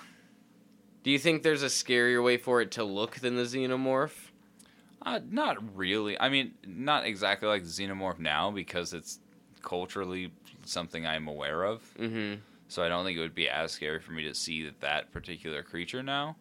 [1.04, 4.27] Do you think there's a scarier way for it to look than the xenomorph?
[5.02, 6.18] Uh, not really.
[6.20, 9.20] I mean, not exactly like xenomorph now because it's
[9.62, 10.32] culturally
[10.64, 11.82] something I'm aware of.
[11.98, 12.40] Mm-hmm.
[12.68, 15.12] So I don't think it would be as scary for me to see that that
[15.12, 16.36] particular creature now.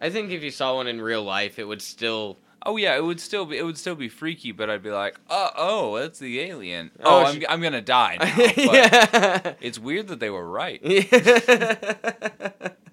[0.00, 2.38] I think if you saw one in real life, it would still.
[2.66, 5.16] Oh yeah, it would still be it would still be freaky, but I'd be like,
[5.28, 6.90] oh, oh, that's the alien.
[7.00, 8.36] Oh, Oh, I'm, she- I'm gonna die now.
[8.36, 9.54] But yeah.
[9.60, 11.02] It's weird that they were right, yeah.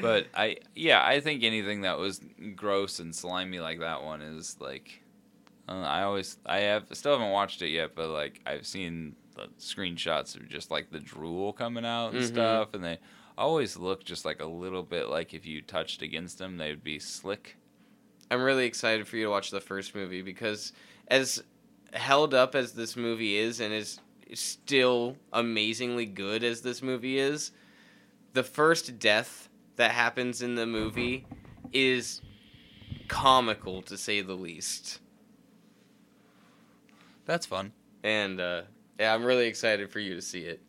[0.00, 2.20] but I yeah, I think anything that was
[2.54, 5.02] gross and slimy like that one is like,
[5.68, 9.48] uh, I always I have still haven't watched it yet, but like I've seen the
[9.60, 12.26] screenshots of just like the drool coming out and Mhm.
[12.26, 12.98] stuff, and they
[13.38, 16.98] always look just like a little bit like if you touched against them, they'd be
[16.98, 17.56] slick.
[18.30, 20.72] I'm really excited for you to watch the first movie because,
[21.08, 21.42] as
[21.92, 24.00] held up as this movie is, and is
[24.34, 27.52] still amazingly good as this movie is,
[28.32, 29.45] the first death
[29.76, 31.26] that happens in the movie
[31.72, 32.22] is
[33.08, 35.00] comical to say the least.
[37.24, 37.72] That's fun.
[38.02, 38.62] And uh,
[38.98, 40.60] yeah, I'm really excited for you to see it.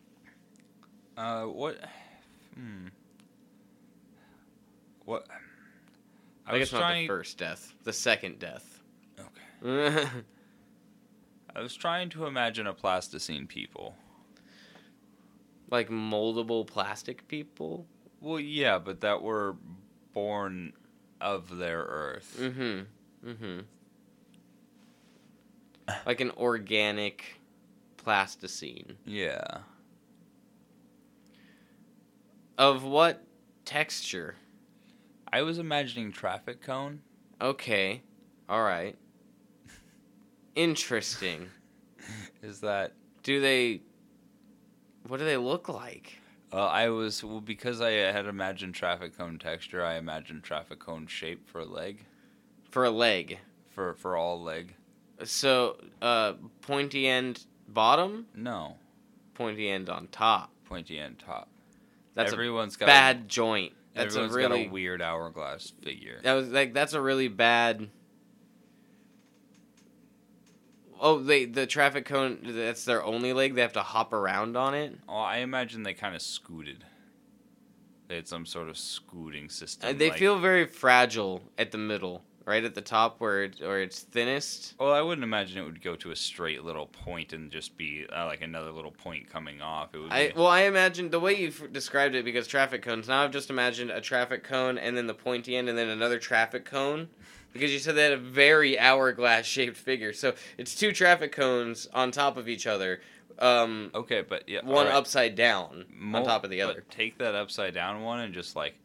[1.15, 1.77] Uh, what?
[2.55, 2.87] Hmm.
[5.05, 5.27] What?
[6.45, 7.03] I, I, guess not trying.
[7.03, 8.81] the first death, the second death.
[9.63, 10.07] Okay.
[11.55, 13.95] I was trying to imagine a plasticine people.
[15.71, 17.85] like moldable plastic people.
[18.21, 19.55] Well, yeah, but that were
[20.13, 20.73] born
[21.21, 22.37] of their earth.
[22.39, 23.29] Mm-hmm.
[23.29, 23.59] Mm-hmm.
[26.05, 27.39] Like an organic
[27.97, 28.97] plasticine.
[29.05, 29.59] Yeah.
[32.57, 33.23] Of what
[33.65, 34.35] texture?
[35.31, 37.01] I was imagining traffic cone.
[37.41, 38.01] Okay.
[38.49, 38.95] All right.
[40.55, 41.49] Interesting.
[42.41, 42.93] Is that?
[43.23, 43.81] Do they
[45.07, 46.19] What do they look like?
[46.51, 49.83] Uh, I was well because I had imagined traffic cone texture.
[49.83, 52.05] I imagined traffic cone shape for a leg,
[52.71, 53.39] For a leg.
[53.69, 54.73] for for all leg.
[55.23, 58.75] So, uh pointy end bottom, No,
[59.33, 60.51] pointy end on top.
[60.65, 61.49] pointy end top.
[62.13, 63.73] That's Everyone's a got bad joint.
[63.95, 66.19] A, That's a really got a weird hourglass figure.
[66.23, 67.89] That was like that's a really bad.
[70.99, 72.39] Oh, they the traffic cone.
[72.43, 73.55] That's their only leg.
[73.55, 74.95] They have to hop around on it.
[75.07, 76.83] Oh, I imagine they kind of scooted.
[78.07, 79.89] They had some sort of scooting system.
[79.89, 83.59] Uh, they like- feel very fragile at the middle, right at the top where it,
[83.59, 84.75] where it's thinnest.
[84.79, 88.05] Well, I wouldn't imagine it would go to a straight little point and just be
[88.15, 89.93] uh, like another little point coming off.
[89.93, 90.11] It would.
[90.11, 93.09] I well, I imagine the way you've described it because traffic cones.
[93.09, 96.17] Now I've just imagined a traffic cone and then the pointy end and then another
[96.17, 97.09] traffic cone.
[97.53, 101.87] Because you said they had a very hourglass shaped figure, so it's two traffic cones
[101.93, 103.01] on top of each other.
[103.39, 104.93] Um, okay, but yeah, one alright.
[104.93, 106.83] upside down on top of the other.
[106.89, 108.75] Take that upside down one and just like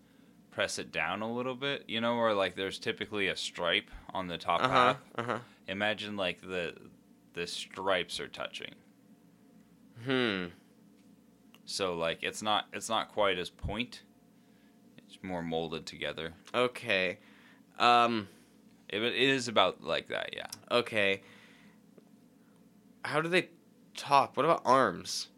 [0.50, 1.84] press it down a little bit.
[1.88, 4.74] You know, where like there's typically a stripe on the top Uh huh.
[4.74, 4.96] half.
[5.16, 5.38] Uh huh.
[5.68, 6.74] Imagine like the
[7.34, 8.74] the stripes are touching.
[10.04, 10.46] Hmm.
[11.64, 14.02] So like it's not it's not quite as point.
[14.98, 16.32] It's more molded together.
[16.54, 17.18] Okay.
[17.78, 18.28] Um.
[18.92, 20.46] It, it is about like that, yeah.
[20.70, 21.22] Okay.
[23.04, 23.48] How do they
[23.96, 24.36] talk?
[24.36, 25.28] What about arms?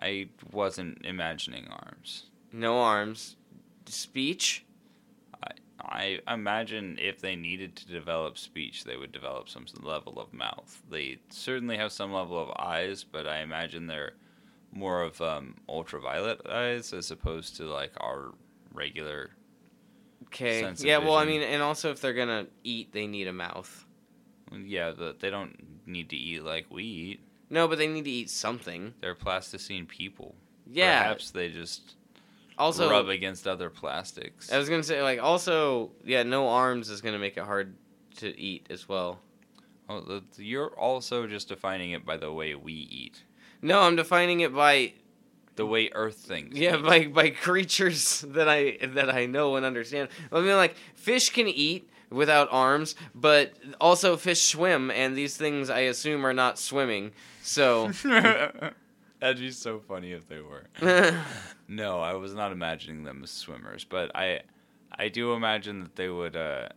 [0.00, 2.26] I wasn't imagining arms.
[2.52, 3.36] No arms.
[3.86, 4.64] Speech.
[5.86, 10.82] I imagine if they needed to develop speech, they would develop some level of mouth.
[10.90, 14.14] They certainly have some level of eyes, but I imagine they're
[14.72, 18.32] more of um, ultraviolet eyes as opposed to like our
[18.72, 19.30] regular.
[20.34, 20.72] Okay.
[20.78, 20.98] Yeah.
[20.98, 23.84] Well, I mean, and also if they're gonna eat, they need a mouth.
[24.52, 27.20] Yeah, the, they don't need to eat like we eat.
[27.50, 28.94] No, but they need to eat something.
[29.00, 30.34] They're plasticine people.
[30.66, 31.02] Yeah.
[31.02, 31.94] Perhaps they just
[32.58, 34.50] also, rub against other plastics.
[34.52, 37.76] I was gonna say like also yeah, no arms is gonna make it hard
[38.16, 39.20] to eat as well.
[39.88, 43.22] oh, you're also just defining it by the way we eat,
[43.62, 44.94] No, I'm defining it by
[45.56, 46.56] the way Earth thinks.
[46.56, 50.08] Yeah, by by creatures that I that I know and understand.
[50.32, 55.70] I mean, like fish can eat without arms, but also fish swim, and these things
[55.70, 57.12] I assume are not swimming.
[57.42, 57.90] So
[59.24, 60.66] That'd be so funny if they were.
[61.66, 64.42] No, I was not imagining them as swimmers, but I,
[64.92, 66.68] I do imagine that they would, uh,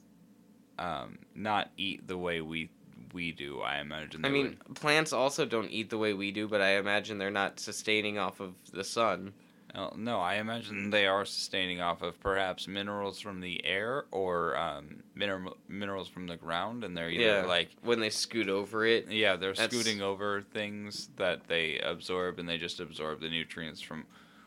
[0.79, 2.69] um, not eat the way we
[3.13, 3.61] we do.
[3.61, 4.21] I imagine.
[4.21, 7.31] They I mean, plants also don't eat the way we do, but I imagine they're
[7.31, 9.25] not sustaining off of the sun.
[9.25, 9.33] would,
[9.75, 14.57] Well, no, I imagine they are sustaining off of perhaps minerals from the air or
[14.57, 17.45] um, mineral minerals from the ground, and they're either Yeah.
[17.45, 19.11] like When they scoot over it.
[19.11, 24.05] yeah, they're scooting over things that they absorb, and they just absorb the nutrients from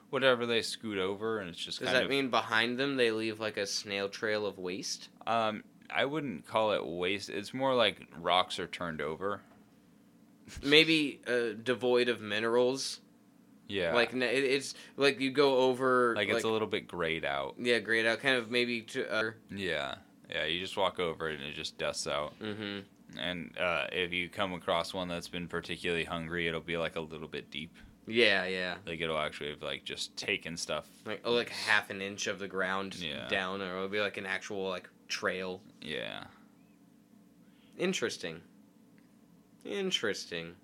[0.09, 2.11] whatever they scoot over, and it's just Does that of.
[2.11, 5.09] mean behind them they leave like a snail trail of waste?
[5.27, 7.29] um, I wouldn't call it waste.
[7.31, 9.41] It's more like rocks are turned over.
[10.63, 13.01] Maybe uh, devoid of minerals.
[13.69, 17.55] Yeah, Like it's like you go over like it's a little bit grayed out.
[17.57, 19.09] yeah, grayed out, kind of maybe to.
[19.09, 19.95] Uh, Yeah,
[20.29, 20.45] yeah.
[20.47, 22.33] You just walk over it and it just dusts out.
[22.41, 22.81] mm-hmm.
[23.19, 27.01] And uh, if you come across one that's been particularly hungry, it'll be like a
[27.01, 27.77] little bit deep.
[28.09, 28.75] Yeah, yeah.
[28.87, 30.89] Like it'll actually have like just taken stuff.
[31.05, 33.29] Like oh, like half an inch of the ground Yeah.
[33.29, 35.61] down, or it'll be like an actual like trail.
[35.83, 36.25] Yeah.
[37.79, 38.41] Interesting.
[39.65, 40.55] Interesting.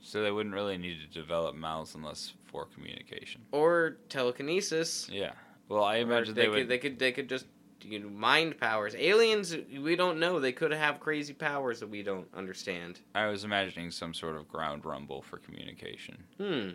[0.00, 3.40] So they wouldn't really need to develop mouths unless for communication.
[3.52, 5.08] Or telekinesis.
[5.10, 5.32] Yeah.
[5.68, 6.68] Well, I imagine they, they, could would.
[6.68, 7.46] they could they could just
[7.80, 8.94] you know, mind powers.
[8.94, 10.40] Aliens we don't know.
[10.40, 13.00] They could have crazy powers that we don't understand.
[13.14, 16.22] I was imagining some sort of ground rumble for communication.
[16.38, 16.68] Hmm.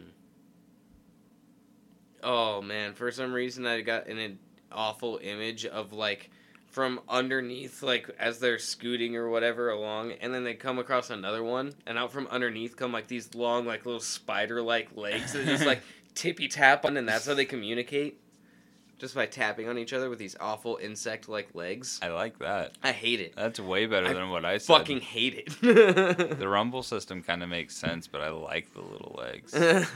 [2.24, 4.40] Oh man, for some reason I got an
[4.72, 6.32] awful image of like
[6.70, 11.44] from underneath, like as they're scooting or whatever along, and then they come across another
[11.44, 15.66] one, and out from underneath come like these long, like little spider-like legs that just
[15.66, 15.82] like
[16.16, 18.20] tippy tap on, and that's how they communicate,
[19.00, 22.00] just by tapping on each other with these awful insect-like legs.
[22.04, 22.74] I like that.
[22.84, 23.36] I hate it.
[23.36, 24.78] That's way better I than what I said.
[24.78, 25.62] Fucking hate it.
[26.40, 29.54] The rumble system kind of makes sense, but I like the little legs.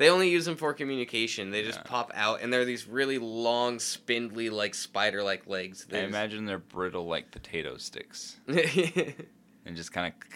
[0.00, 1.50] they only use them for communication.
[1.50, 1.84] They just Yeah.
[1.84, 5.84] pop out, and they're these really long, spindly, like spider-like legs.
[5.88, 10.28] I They're imagine they're brittle like potato sticks and just kind of.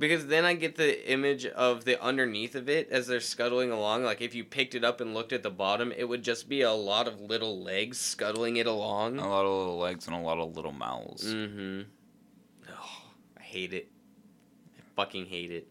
[0.00, 4.02] because then I get the image of the underneath of it as they're scuttling along.
[4.02, 6.62] Like if you picked it up and looked at the bottom, it would just be
[6.62, 9.20] a lot of little legs scuttling it along.
[9.20, 11.32] A lot of little legs and a lot of little mouths.
[11.32, 11.82] Mm-hmm.
[12.68, 13.02] Oh,
[13.38, 13.90] I hate it.
[14.76, 15.68] I fucking hate it.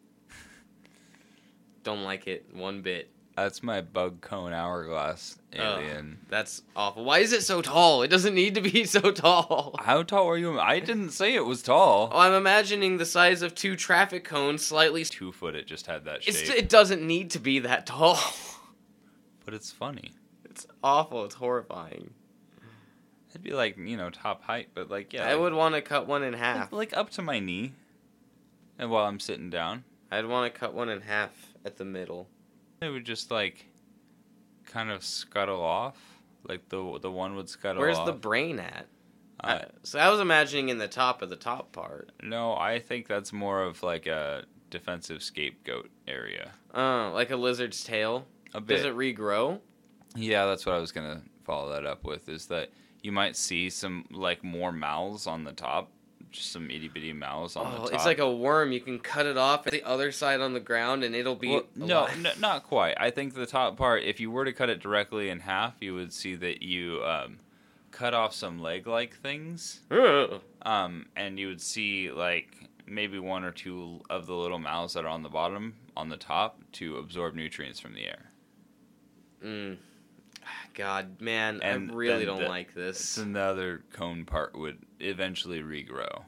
[1.83, 3.09] Don't like it one bit.
[3.35, 6.19] That's my bug cone hourglass alien.
[6.29, 7.05] That's awful.
[7.05, 8.01] Why is it so tall?
[8.03, 9.75] It doesn't need to be so tall.
[9.79, 10.59] How tall are you?
[10.59, 12.09] I didn't say it was tall.
[12.11, 15.05] Oh, I'm imagining the size of two traffic cones, slightly.
[15.05, 16.35] Two foot, it just had that shape.
[16.35, 18.19] It's, it doesn't need to be that tall.
[19.45, 20.11] but it's funny.
[20.45, 21.25] It's awful.
[21.25, 22.13] It's horrifying.
[23.29, 25.81] It'd be like you know top height, but like yeah, I like, would want to
[25.81, 26.73] cut one in half.
[26.73, 27.71] like, like up to my knee,
[28.77, 32.27] and while I'm sitting down, I'd want to cut one in half at the middle.
[32.81, 33.65] it would just like
[34.65, 35.97] kind of scuttle off.
[36.47, 38.05] Like the the one would scuttle off Where's off.
[38.07, 38.87] the brain at?
[39.43, 42.11] Uh, I- so I was imagining in the top of the top part.
[42.23, 46.51] no, I think that's more of like a defensive scapegoat area.
[46.73, 48.25] Uh, like a lizard's tail.
[48.53, 48.77] A bit.
[48.77, 49.59] Does it regrow?
[50.15, 52.27] Yeah, that's what I was gonna follow that up with.
[52.29, 52.69] Is that
[53.01, 55.89] you might see some like more mouths on the top,
[56.31, 57.93] just some itty bitty mouths on the Oh, top.
[57.93, 58.71] it's like a worm.
[58.71, 61.49] You can cut it off at the other side on the ground, and it'll be
[61.49, 62.25] Well, no, alive.
[62.25, 62.95] n- not quite.
[62.99, 65.93] I think the top part, if you were to cut it directly in half, you
[65.95, 67.39] would see that you um,
[67.91, 69.81] cut off some leg-like things,
[70.61, 72.55] um, and you would see like
[72.87, 76.17] maybe one or two of the little mouths that are on the bottom, on the
[76.17, 78.31] top, to absorb nutrients from the air.
[79.43, 79.77] Mm.
[80.73, 82.99] God, man, And I really don't the- like this.
[82.99, 86.23] So the other cone part would eventually regrow.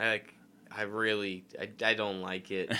[0.00, 0.34] I like,
[0.70, 2.72] I really, I, I don't like it.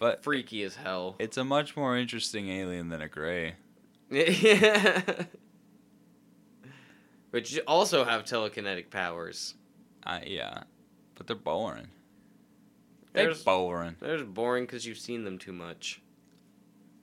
[0.00, 1.16] but Freaky as hell.
[1.18, 3.54] it's a much more interesting alien than a gray.
[7.30, 9.54] Which also have telekinetic powers.
[10.04, 10.64] Uh, yeah,
[11.14, 11.88] but they're boring.
[13.14, 13.96] They're There's- boring.
[14.00, 16.01] They're boring because you've seen them too much.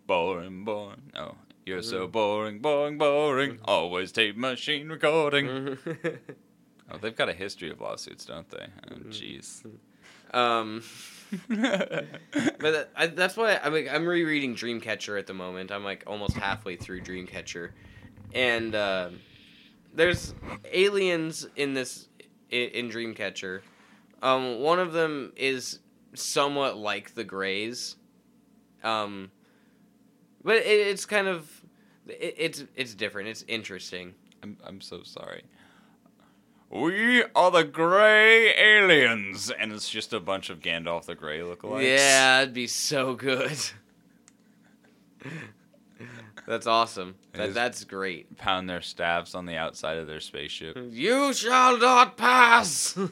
[0.10, 1.12] Boring, boring.
[1.16, 1.36] Oh,
[1.68, 2.12] you're so Mhm.
[2.12, 3.60] boring, boring, boring.
[3.64, 5.45] Always tape machine recording.
[5.45, 6.16] Mm-hmm.
[6.91, 8.66] Oh, they've got a history of lawsuits, don't they?
[8.89, 9.64] Oh, jeez.
[10.34, 10.82] um,
[12.60, 15.72] but I, that's why I mean, I'm rereading Dreamcatcher at the moment.
[15.72, 17.70] I'm like almost halfway through Dreamcatcher,
[18.34, 19.10] and uh,
[19.93, 20.34] there's
[20.74, 22.07] aliens in this
[22.49, 23.62] in, in Dreamcatcher.
[24.24, 25.78] Um, one of them is
[26.16, 27.97] somewhat like the Greys,
[28.84, 29.30] um,
[30.44, 31.50] but it, it's kind of
[32.08, 33.30] it, it's it's different.
[33.30, 34.14] It's interesting.
[34.42, 35.44] I'm, I'm so sorry.
[36.70, 41.84] We are the Gray Aliens, and it's just a bunch of Gandalf the Grey lookalikes.
[41.84, 43.58] Yeah, it'd be so good.
[46.48, 47.16] that's awesome.
[47.34, 48.38] That, that's great.
[48.38, 50.78] Pound their staffs on the outside of their spaceship.
[50.92, 52.96] You shall not pass.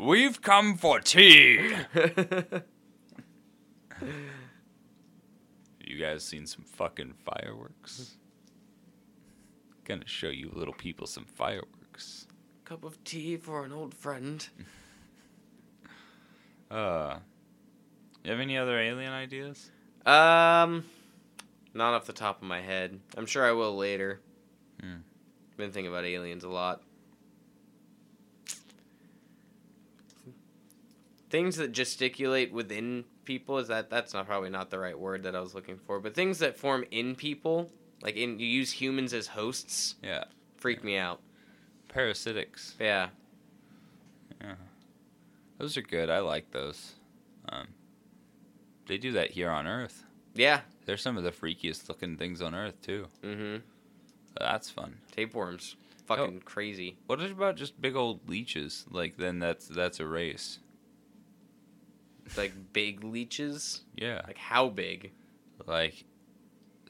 [0.00, 1.74] We've come for tea.
[5.84, 8.16] You guys seen some fucking fireworks?
[9.84, 12.26] Gonna show you little people some fireworks.
[12.64, 14.48] Cup of tea for an old friend.
[16.70, 17.18] Uh,
[18.24, 19.70] you have any other alien ideas?
[20.06, 20.86] Um,
[21.74, 22.98] not off the top of my head.
[23.14, 24.20] I'm sure I will later.
[24.80, 25.00] Hmm.
[25.58, 26.80] Been thinking about aliens a lot.
[31.28, 35.34] Things that gesticulate within people is that that's not probably not the right word that
[35.36, 37.70] I was looking for, but things that form in people,
[38.02, 40.24] like in you use humans as hosts, Yeah,
[40.56, 41.20] freak me out.
[41.88, 42.74] parasitics.
[42.80, 43.08] Yeah.
[44.40, 44.54] Yeah,
[45.58, 46.10] those are good.
[46.10, 46.92] I like those.
[47.48, 47.68] Um,
[48.86, 50.02] they do that here on Earth.
[50.34, 50.62] Yeah.
[50.84, 53.06] They're some of the freakiest looking things on Earth too.
[53.22, 53.58] Mm-hmm.
[54.38, 54.96] That's fun.
[55.12, 55.76] Tapeworms.
[56.06, 56.96] Fucking crazy.
[57.06, 58.84] What about just big old leeches?
[58.90, 60.58] Like then that's that's a race.
[62.36, 63.82] Like big leeches.
[63.96, 65.12] Yeah, Like how big?
[65.66, 66.04] like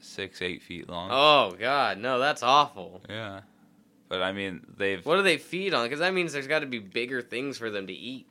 [0.01, 1.09] six eight feet long.
[1.11, 3.01] Oh god, no, that's awful.
[3.09, 3.41] Yeah,
[4.09, 5.05] but I mean they've.
[5.05, 5.85] What do they feed on?
[5.85, 8.25] Because that means there's got to be bigger things for them to eat.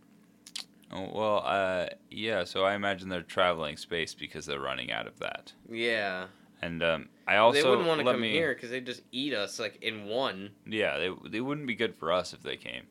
[0.94, 2.44] Oh, well, uh, yeah.
[2.44, 5.52] So I imagine they're traveling space because they're running out of that.
[5.70, 6.26] Yeah.
[6.60, 9.32] And um, I also they wouldn't want to come me, here because they'd just eat
[9.34, 10.50] us like in one.
[10.66, 12.84] Yeah, they they wouldn't be good for us if they came,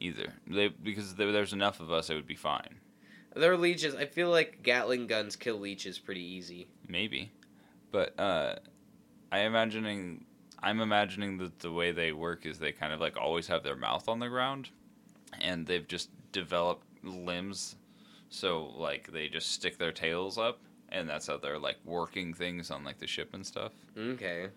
[0.00, 0.32] either.
[0.46, 2.80] They because there, there's enough of us, it would be fine.
[3.34, 3.94] They're leeches.
[3.94, 6.68] I feel like Gatling guns kill leeches pretty easy.
[6.88, 7.30] Maybe,
[7.92, 8.56] but uh,
[9.30, 10.24] I imagining
[10.62, 13.76] I'm imagining that the way they work is they kind of like always have their
[13.76, 14.70] mouth on the ground,
[15.40, 17.76] and they've just developed limbs,
[18.28, 22.70] so like they just stick their tails up, and that's how they're like working things
[22.70, 23.72] on like the ship and stuff.
[23.96, 24.48] Okay.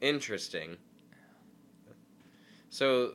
[0.00, 0.76] Interesting.
[2.70, 3.14] So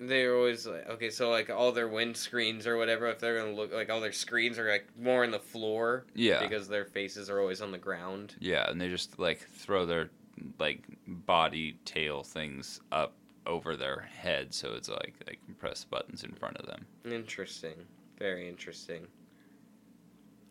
[0.00, 3.52] they're always like okay, so like all their wind screens or whatever, if they're gonna
[3.54, 7.28] look like all their screens are like more on the floor Yeah, because their faces
[7.30, 8.34] are always on the ground.
[8.40, 10.10] yeah, and they just like throw their
[10.58, 13.12] like body tail things up
[13.46, 16.86] over their head, so it's like they can press buttons in front of them.
[17.04, 17.74] Interesting.
[18.18, 19.06] Very interesting.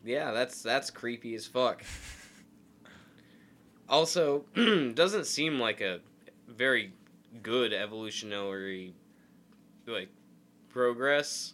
[0.06, 1.84] Yeah, that's that's creepy as fuck.
[3.88, 4.45] Also,
[4.93, 6.00] doesn't seem like a
[6.47, 6.93] very
[7.41, 8.93] good evolutionary
[9.89, 10.09] like
[10.69, 11.53] progress.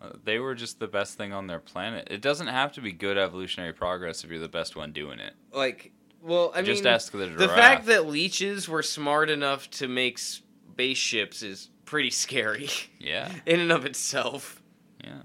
[0.00, 2.06] Uh, they were just the best thing on their planet.
[2.10, 5.34] It doesn't have to be good evolutionary progress if you're the best one doing it.
[5.52, 5.90] Like,
[6.22, 7.38] well, I just mean, ask the giraffe.
[7.38, 12.68] the fact that leeches were smart enough to make spaceships is pretty scary
[13.00, 14.62] yeah, in and of itself.
[15.02, 15.22] yeah,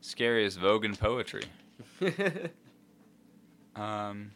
[0.00, 1.44] scary as Vogon poetry.
[3.76, 4.30] Um,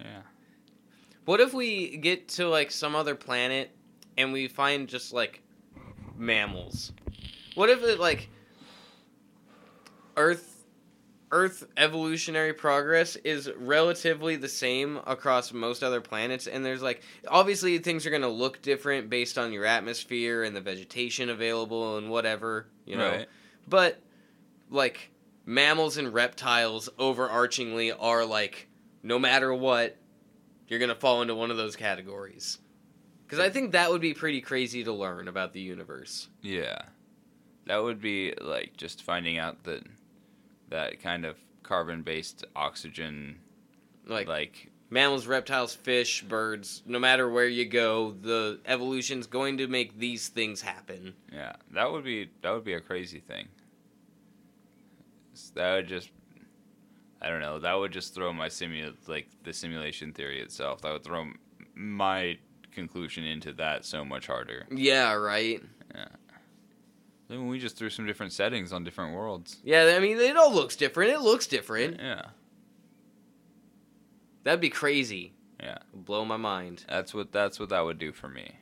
[0.00, 0.22] yeah,
[1.26, 3.70] What if we get to like some other planet
[4.18, 5.40] and we find just like
[6.18, 6.92] mammals?
[7.54, 8.28] What if it like
[10.16, 10.64] Earth
[11.30, 17.78] Earth evolutionary progress is relatively the same across most other planets and there's like obviously
[17.78, 22.10] things are going to look different based on your atmosphere and the vegetation available and
[22.10, 23.10] whatever, you know.
[23.10, 23.28] right.
[23.66, 24.00] But
[24.70, 25.10] like
[25.46, 28.68] mammals and reptiles overarchingly are like
[29.02, 29.96] no matter what
[30.66, 32.58] you're going to fall into one of those categories.
[33.28, 36.28] Cuz I think that would be pretty crazy to learn about the universe.
[36.42, 36.78] Yeah,
[37.66, 39.84] that would be like just finding out that
[40.70, 43.38] that kind of carbon-based oxygen,
[44.06, 49.66] Like, like mammals, reptiles, fish, birds, no matter where you go, the evolution's going to
[49.66, 51.14] make these things happen.
[51.32, 53.48] yeah, that would be that would be a crazy thing.
[55.54, 56.10] That would just,
[57.22, 60.80] I don't know, that would just throw my simu like the simulation theory itself.
[60.82, 61.26] That would throw
[61.74, 62.38] my
[62.78, 64.66] conclusion into that so much harder.
[64.70, 65.62] Yeah, right.
[65.94, 66.06] Yeah.
[67.28, 69.58] Then we just threw some different settings on different worlds.
[69.64, 71.10] Yeah, I mean it all looks different.
[71.12, 71.98] It looks different.
[72.00, 72.22] Yeah,
[74.44, 75.34] That'd be crazy.
[75.60, 75.78] Yeah.
[75.92, 76.84] Blow my mind.
[76.88, 78.56] that's what that's what that would do for me.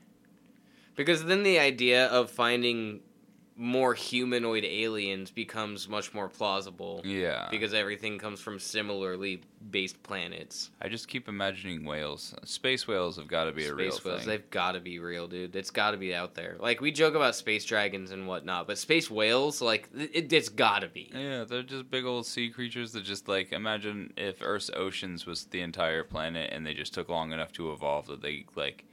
[0.96, 3.00] Because then the idea of finding
[3.58, 7.00] more humanoid aliens becomes much more plausible.
[7.04, 9.40] Yeah, Because everything comes from similarly
[9.70, 10.70] based planets.
[10.82, 12.34] I just keep imagining whales.
[12.44, 14.28] Space whales have got to be a real space whales, thing.
[14.28, 15.56] they've got to be real, dude.
[15.56, 16.56] It's got to be out there.
[16.60, 20.80] Like we joke about space dragons and whatnot, but space whales, like it, it's got
[20.80, 21.10] to be.
[21.14, 25.44] Yeah, they're just big old sea creatures that just like imagine if Earth's oceans was
[25.46, 28.84] the entire planet and they just took long enough to evolve that they like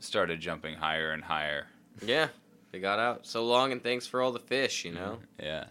[0.00, 1.68] started jumping higher and higher.
[2.04, 2.28] Yeah,
[2.72, 4.84] they got out so long, and thanks for all the fish.
[4.84, 5.66] You know, Yeah.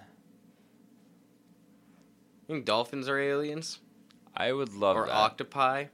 [2.48, 3.80] you think dolphins are aliens
[4.36, 5.14] I would love or that.
[5.14, 5.86] octopi?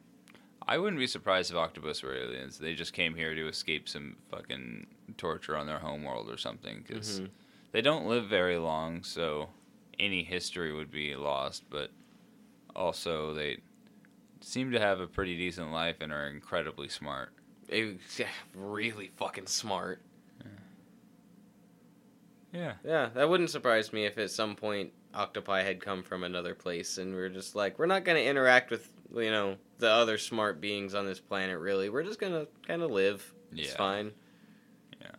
[0.68, 2.58] I wouldn't be surprised if octopus were aliens.
[2.58, 4.88] They just came here to escape some fucking
[5.18, 6.84] torture on their homeworld or something.
[6.86, 7.30] Because Mhm.
[7.72, 9.50] they don't live very long, so
[9.98, 11.64] any history would be lost.
[11.70, 11.92] But
[12.76, 13.60] also, they
[14.42, 17.32] seem to have a pretty decent life and are incredibly smart.
[17.70, 20.02] Yeah, really fucking smart.
[22.58, 22.74] Yeah.
[22.84, 26.98] Yeah, that wouldn't surprise me if at some point octopi had come from another place
[26.98, 30.60] and we're just like, we're not going to interact with, you know, the other smart
[30.60, 31.90] beings on this planet, really.
[31.90, 33.32] We're just going to kind of live.
[33.52, 33.78] It's Yeah.
[33.78, 34.12] fine.
[35.00, 35.12] Yeah.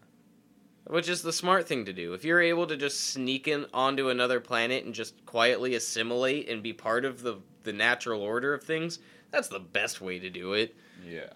[0.88, 2.12] Which is the smart thing to do.
[2.12, 6.60] If you're able to just sneak in onto another planet and just quietly assimilate and
[6.60, 8.98] be part of the, the natural order of things,
[9.30, 10.74] that's the best way to do it.
[11.06, 11.30] Yeah.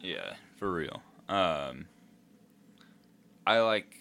[0.00, 1.02] Yeah, for real.
[1.28, 1.86] Um
[3.46, 3.94] I like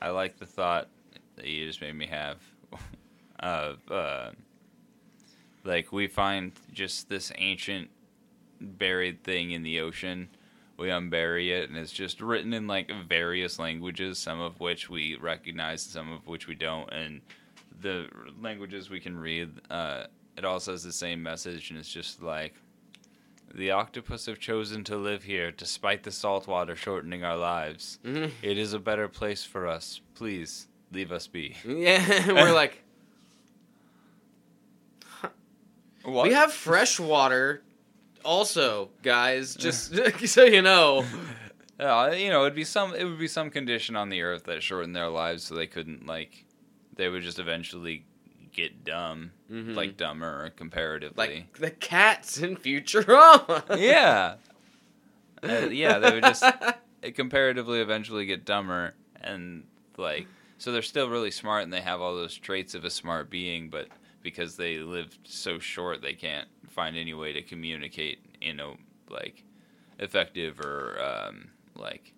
[0.00, 0.88] I like the thought
[1.36, 2.38] that you just made me have
[3.38, 4.30] of uh
[5.64, 7.90] like we find just this ancient
[8.60, 10.28] buried thing in the ocean.
[10.76, 15.16] We unbury it and it's just written in like various languages, some of which we
[15.16, 17.20] recognize, some of which we don't, and
[17.80, 18.08] the
[18.40, 20.04] languages we can read, uh,
[20.36, 22.54] it all says the same message, and it's just like
[23.54, 27.98] the octopus have chosen to live here despite the salt water shortening our lives.
[28.04, 28.32] Mhm.
[28.42, 30.00] It is a better place for us.
[30.14, 31.56] Please leave us be.
[31.64, 32.82] Yeah, we're like,
[36.02, 36.26] What?
[36.28, 37.62] we have fresh water
[38.24, 39.94] also, guys, just
[40.28, 41.04] so you know.
[41.78, 42.94] Uh, you know, it'd be some.
[42.94, 46.06] It would be some condition on the earth that shortened their lives, so they couldn't
[46.06, 46.44] like.
[46.94, 48.04] They would just eventually
[48.54, 49.74] get dumb, Mhm.
[49.74, 51.16] like dumber comparatively.
[51.16, 53.78] like the cats in Futurama.
[53.78, 54.36] yeah,
[55.42, 55.98] Uh, yeah.
[55.98, 56.44] They would just
[57.14, 59.64] comparatively eventually get dumber, and
[59.98, 60.26] like
[60.56, 63.68] so they're still really smart, and they have all those traits of a smart being,
[63.68, 63.88] but
[64.22, 68.72] because they lived so short, they can't find any way to communicate in a
[69.10, 69.44] like
[69.98, 72.14] effective or um, like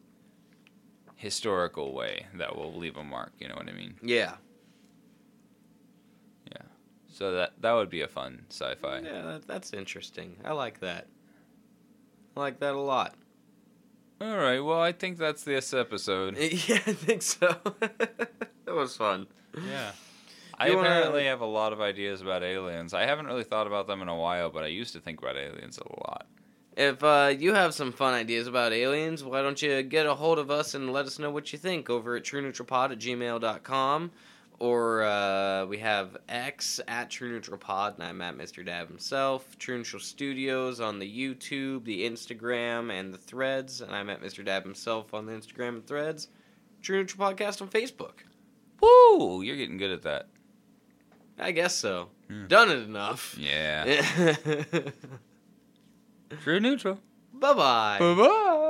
[1.17, 3.33] historical way that will leave a mark.
[3.39, 3.95] You know what I mean?
[4.03, 4.35] yeah.
[7.17, 8.99] So that that would be a fun sci-fi.
[9.01, 10.37] Yeah, that, that's interesting.
[10.45, 11.07] I like that.
[12.37, 13.15] I like that a lot.
[14.21, 14.61] All right.
[14.61, 16.37] Well, I think that's this episode.
[16.39, 17.57] Yeah, I think so.
[17.81, 19.29] that was fun.
[19.67, 19.93] Yeah.
[20.59, 22.93] I You wanna- apparently have a lot of ideas about aliens.
[22.93, 25.37] I haven't really thought about them in a while, but I used to think about
[25.39, 26.27] aliens a lot.
[26.77, 30.39] If uh, you have some fun ideas about aliens, why don't you get a hold
[30.39, 34.11] of us and let us know what you think over at trueneutralpod at gmail.com.
[34.59, 38.65] Or uh, we have X at True Neutral Pod, and I'm at Mr.
[38.65, 39.59] Dab himself.
[39.59, 43.83] True Neutral Studios on the YouTube, the Instagram, and the threads.
[43.83, 44.43] And I'm at Mr.
[44.45, 46.29] Dab himself on the Instagram and threads.
[46.81, 48.21] True Neutral Podcast on Facebook.
[48.81, 49.43] Woo!
[49.43, 50.29] You're getting good at that.
[51.39, 52.09] I guess so.
[52.29, 52.47] Hmm.
[52.47, 53.37] Done it enough.
[53.39, 54.35] Yeah.
[56.43, 56.99] True neutral.
[57.35, 57.97] Bye bye.
[58.01, 58.63] Bye bye.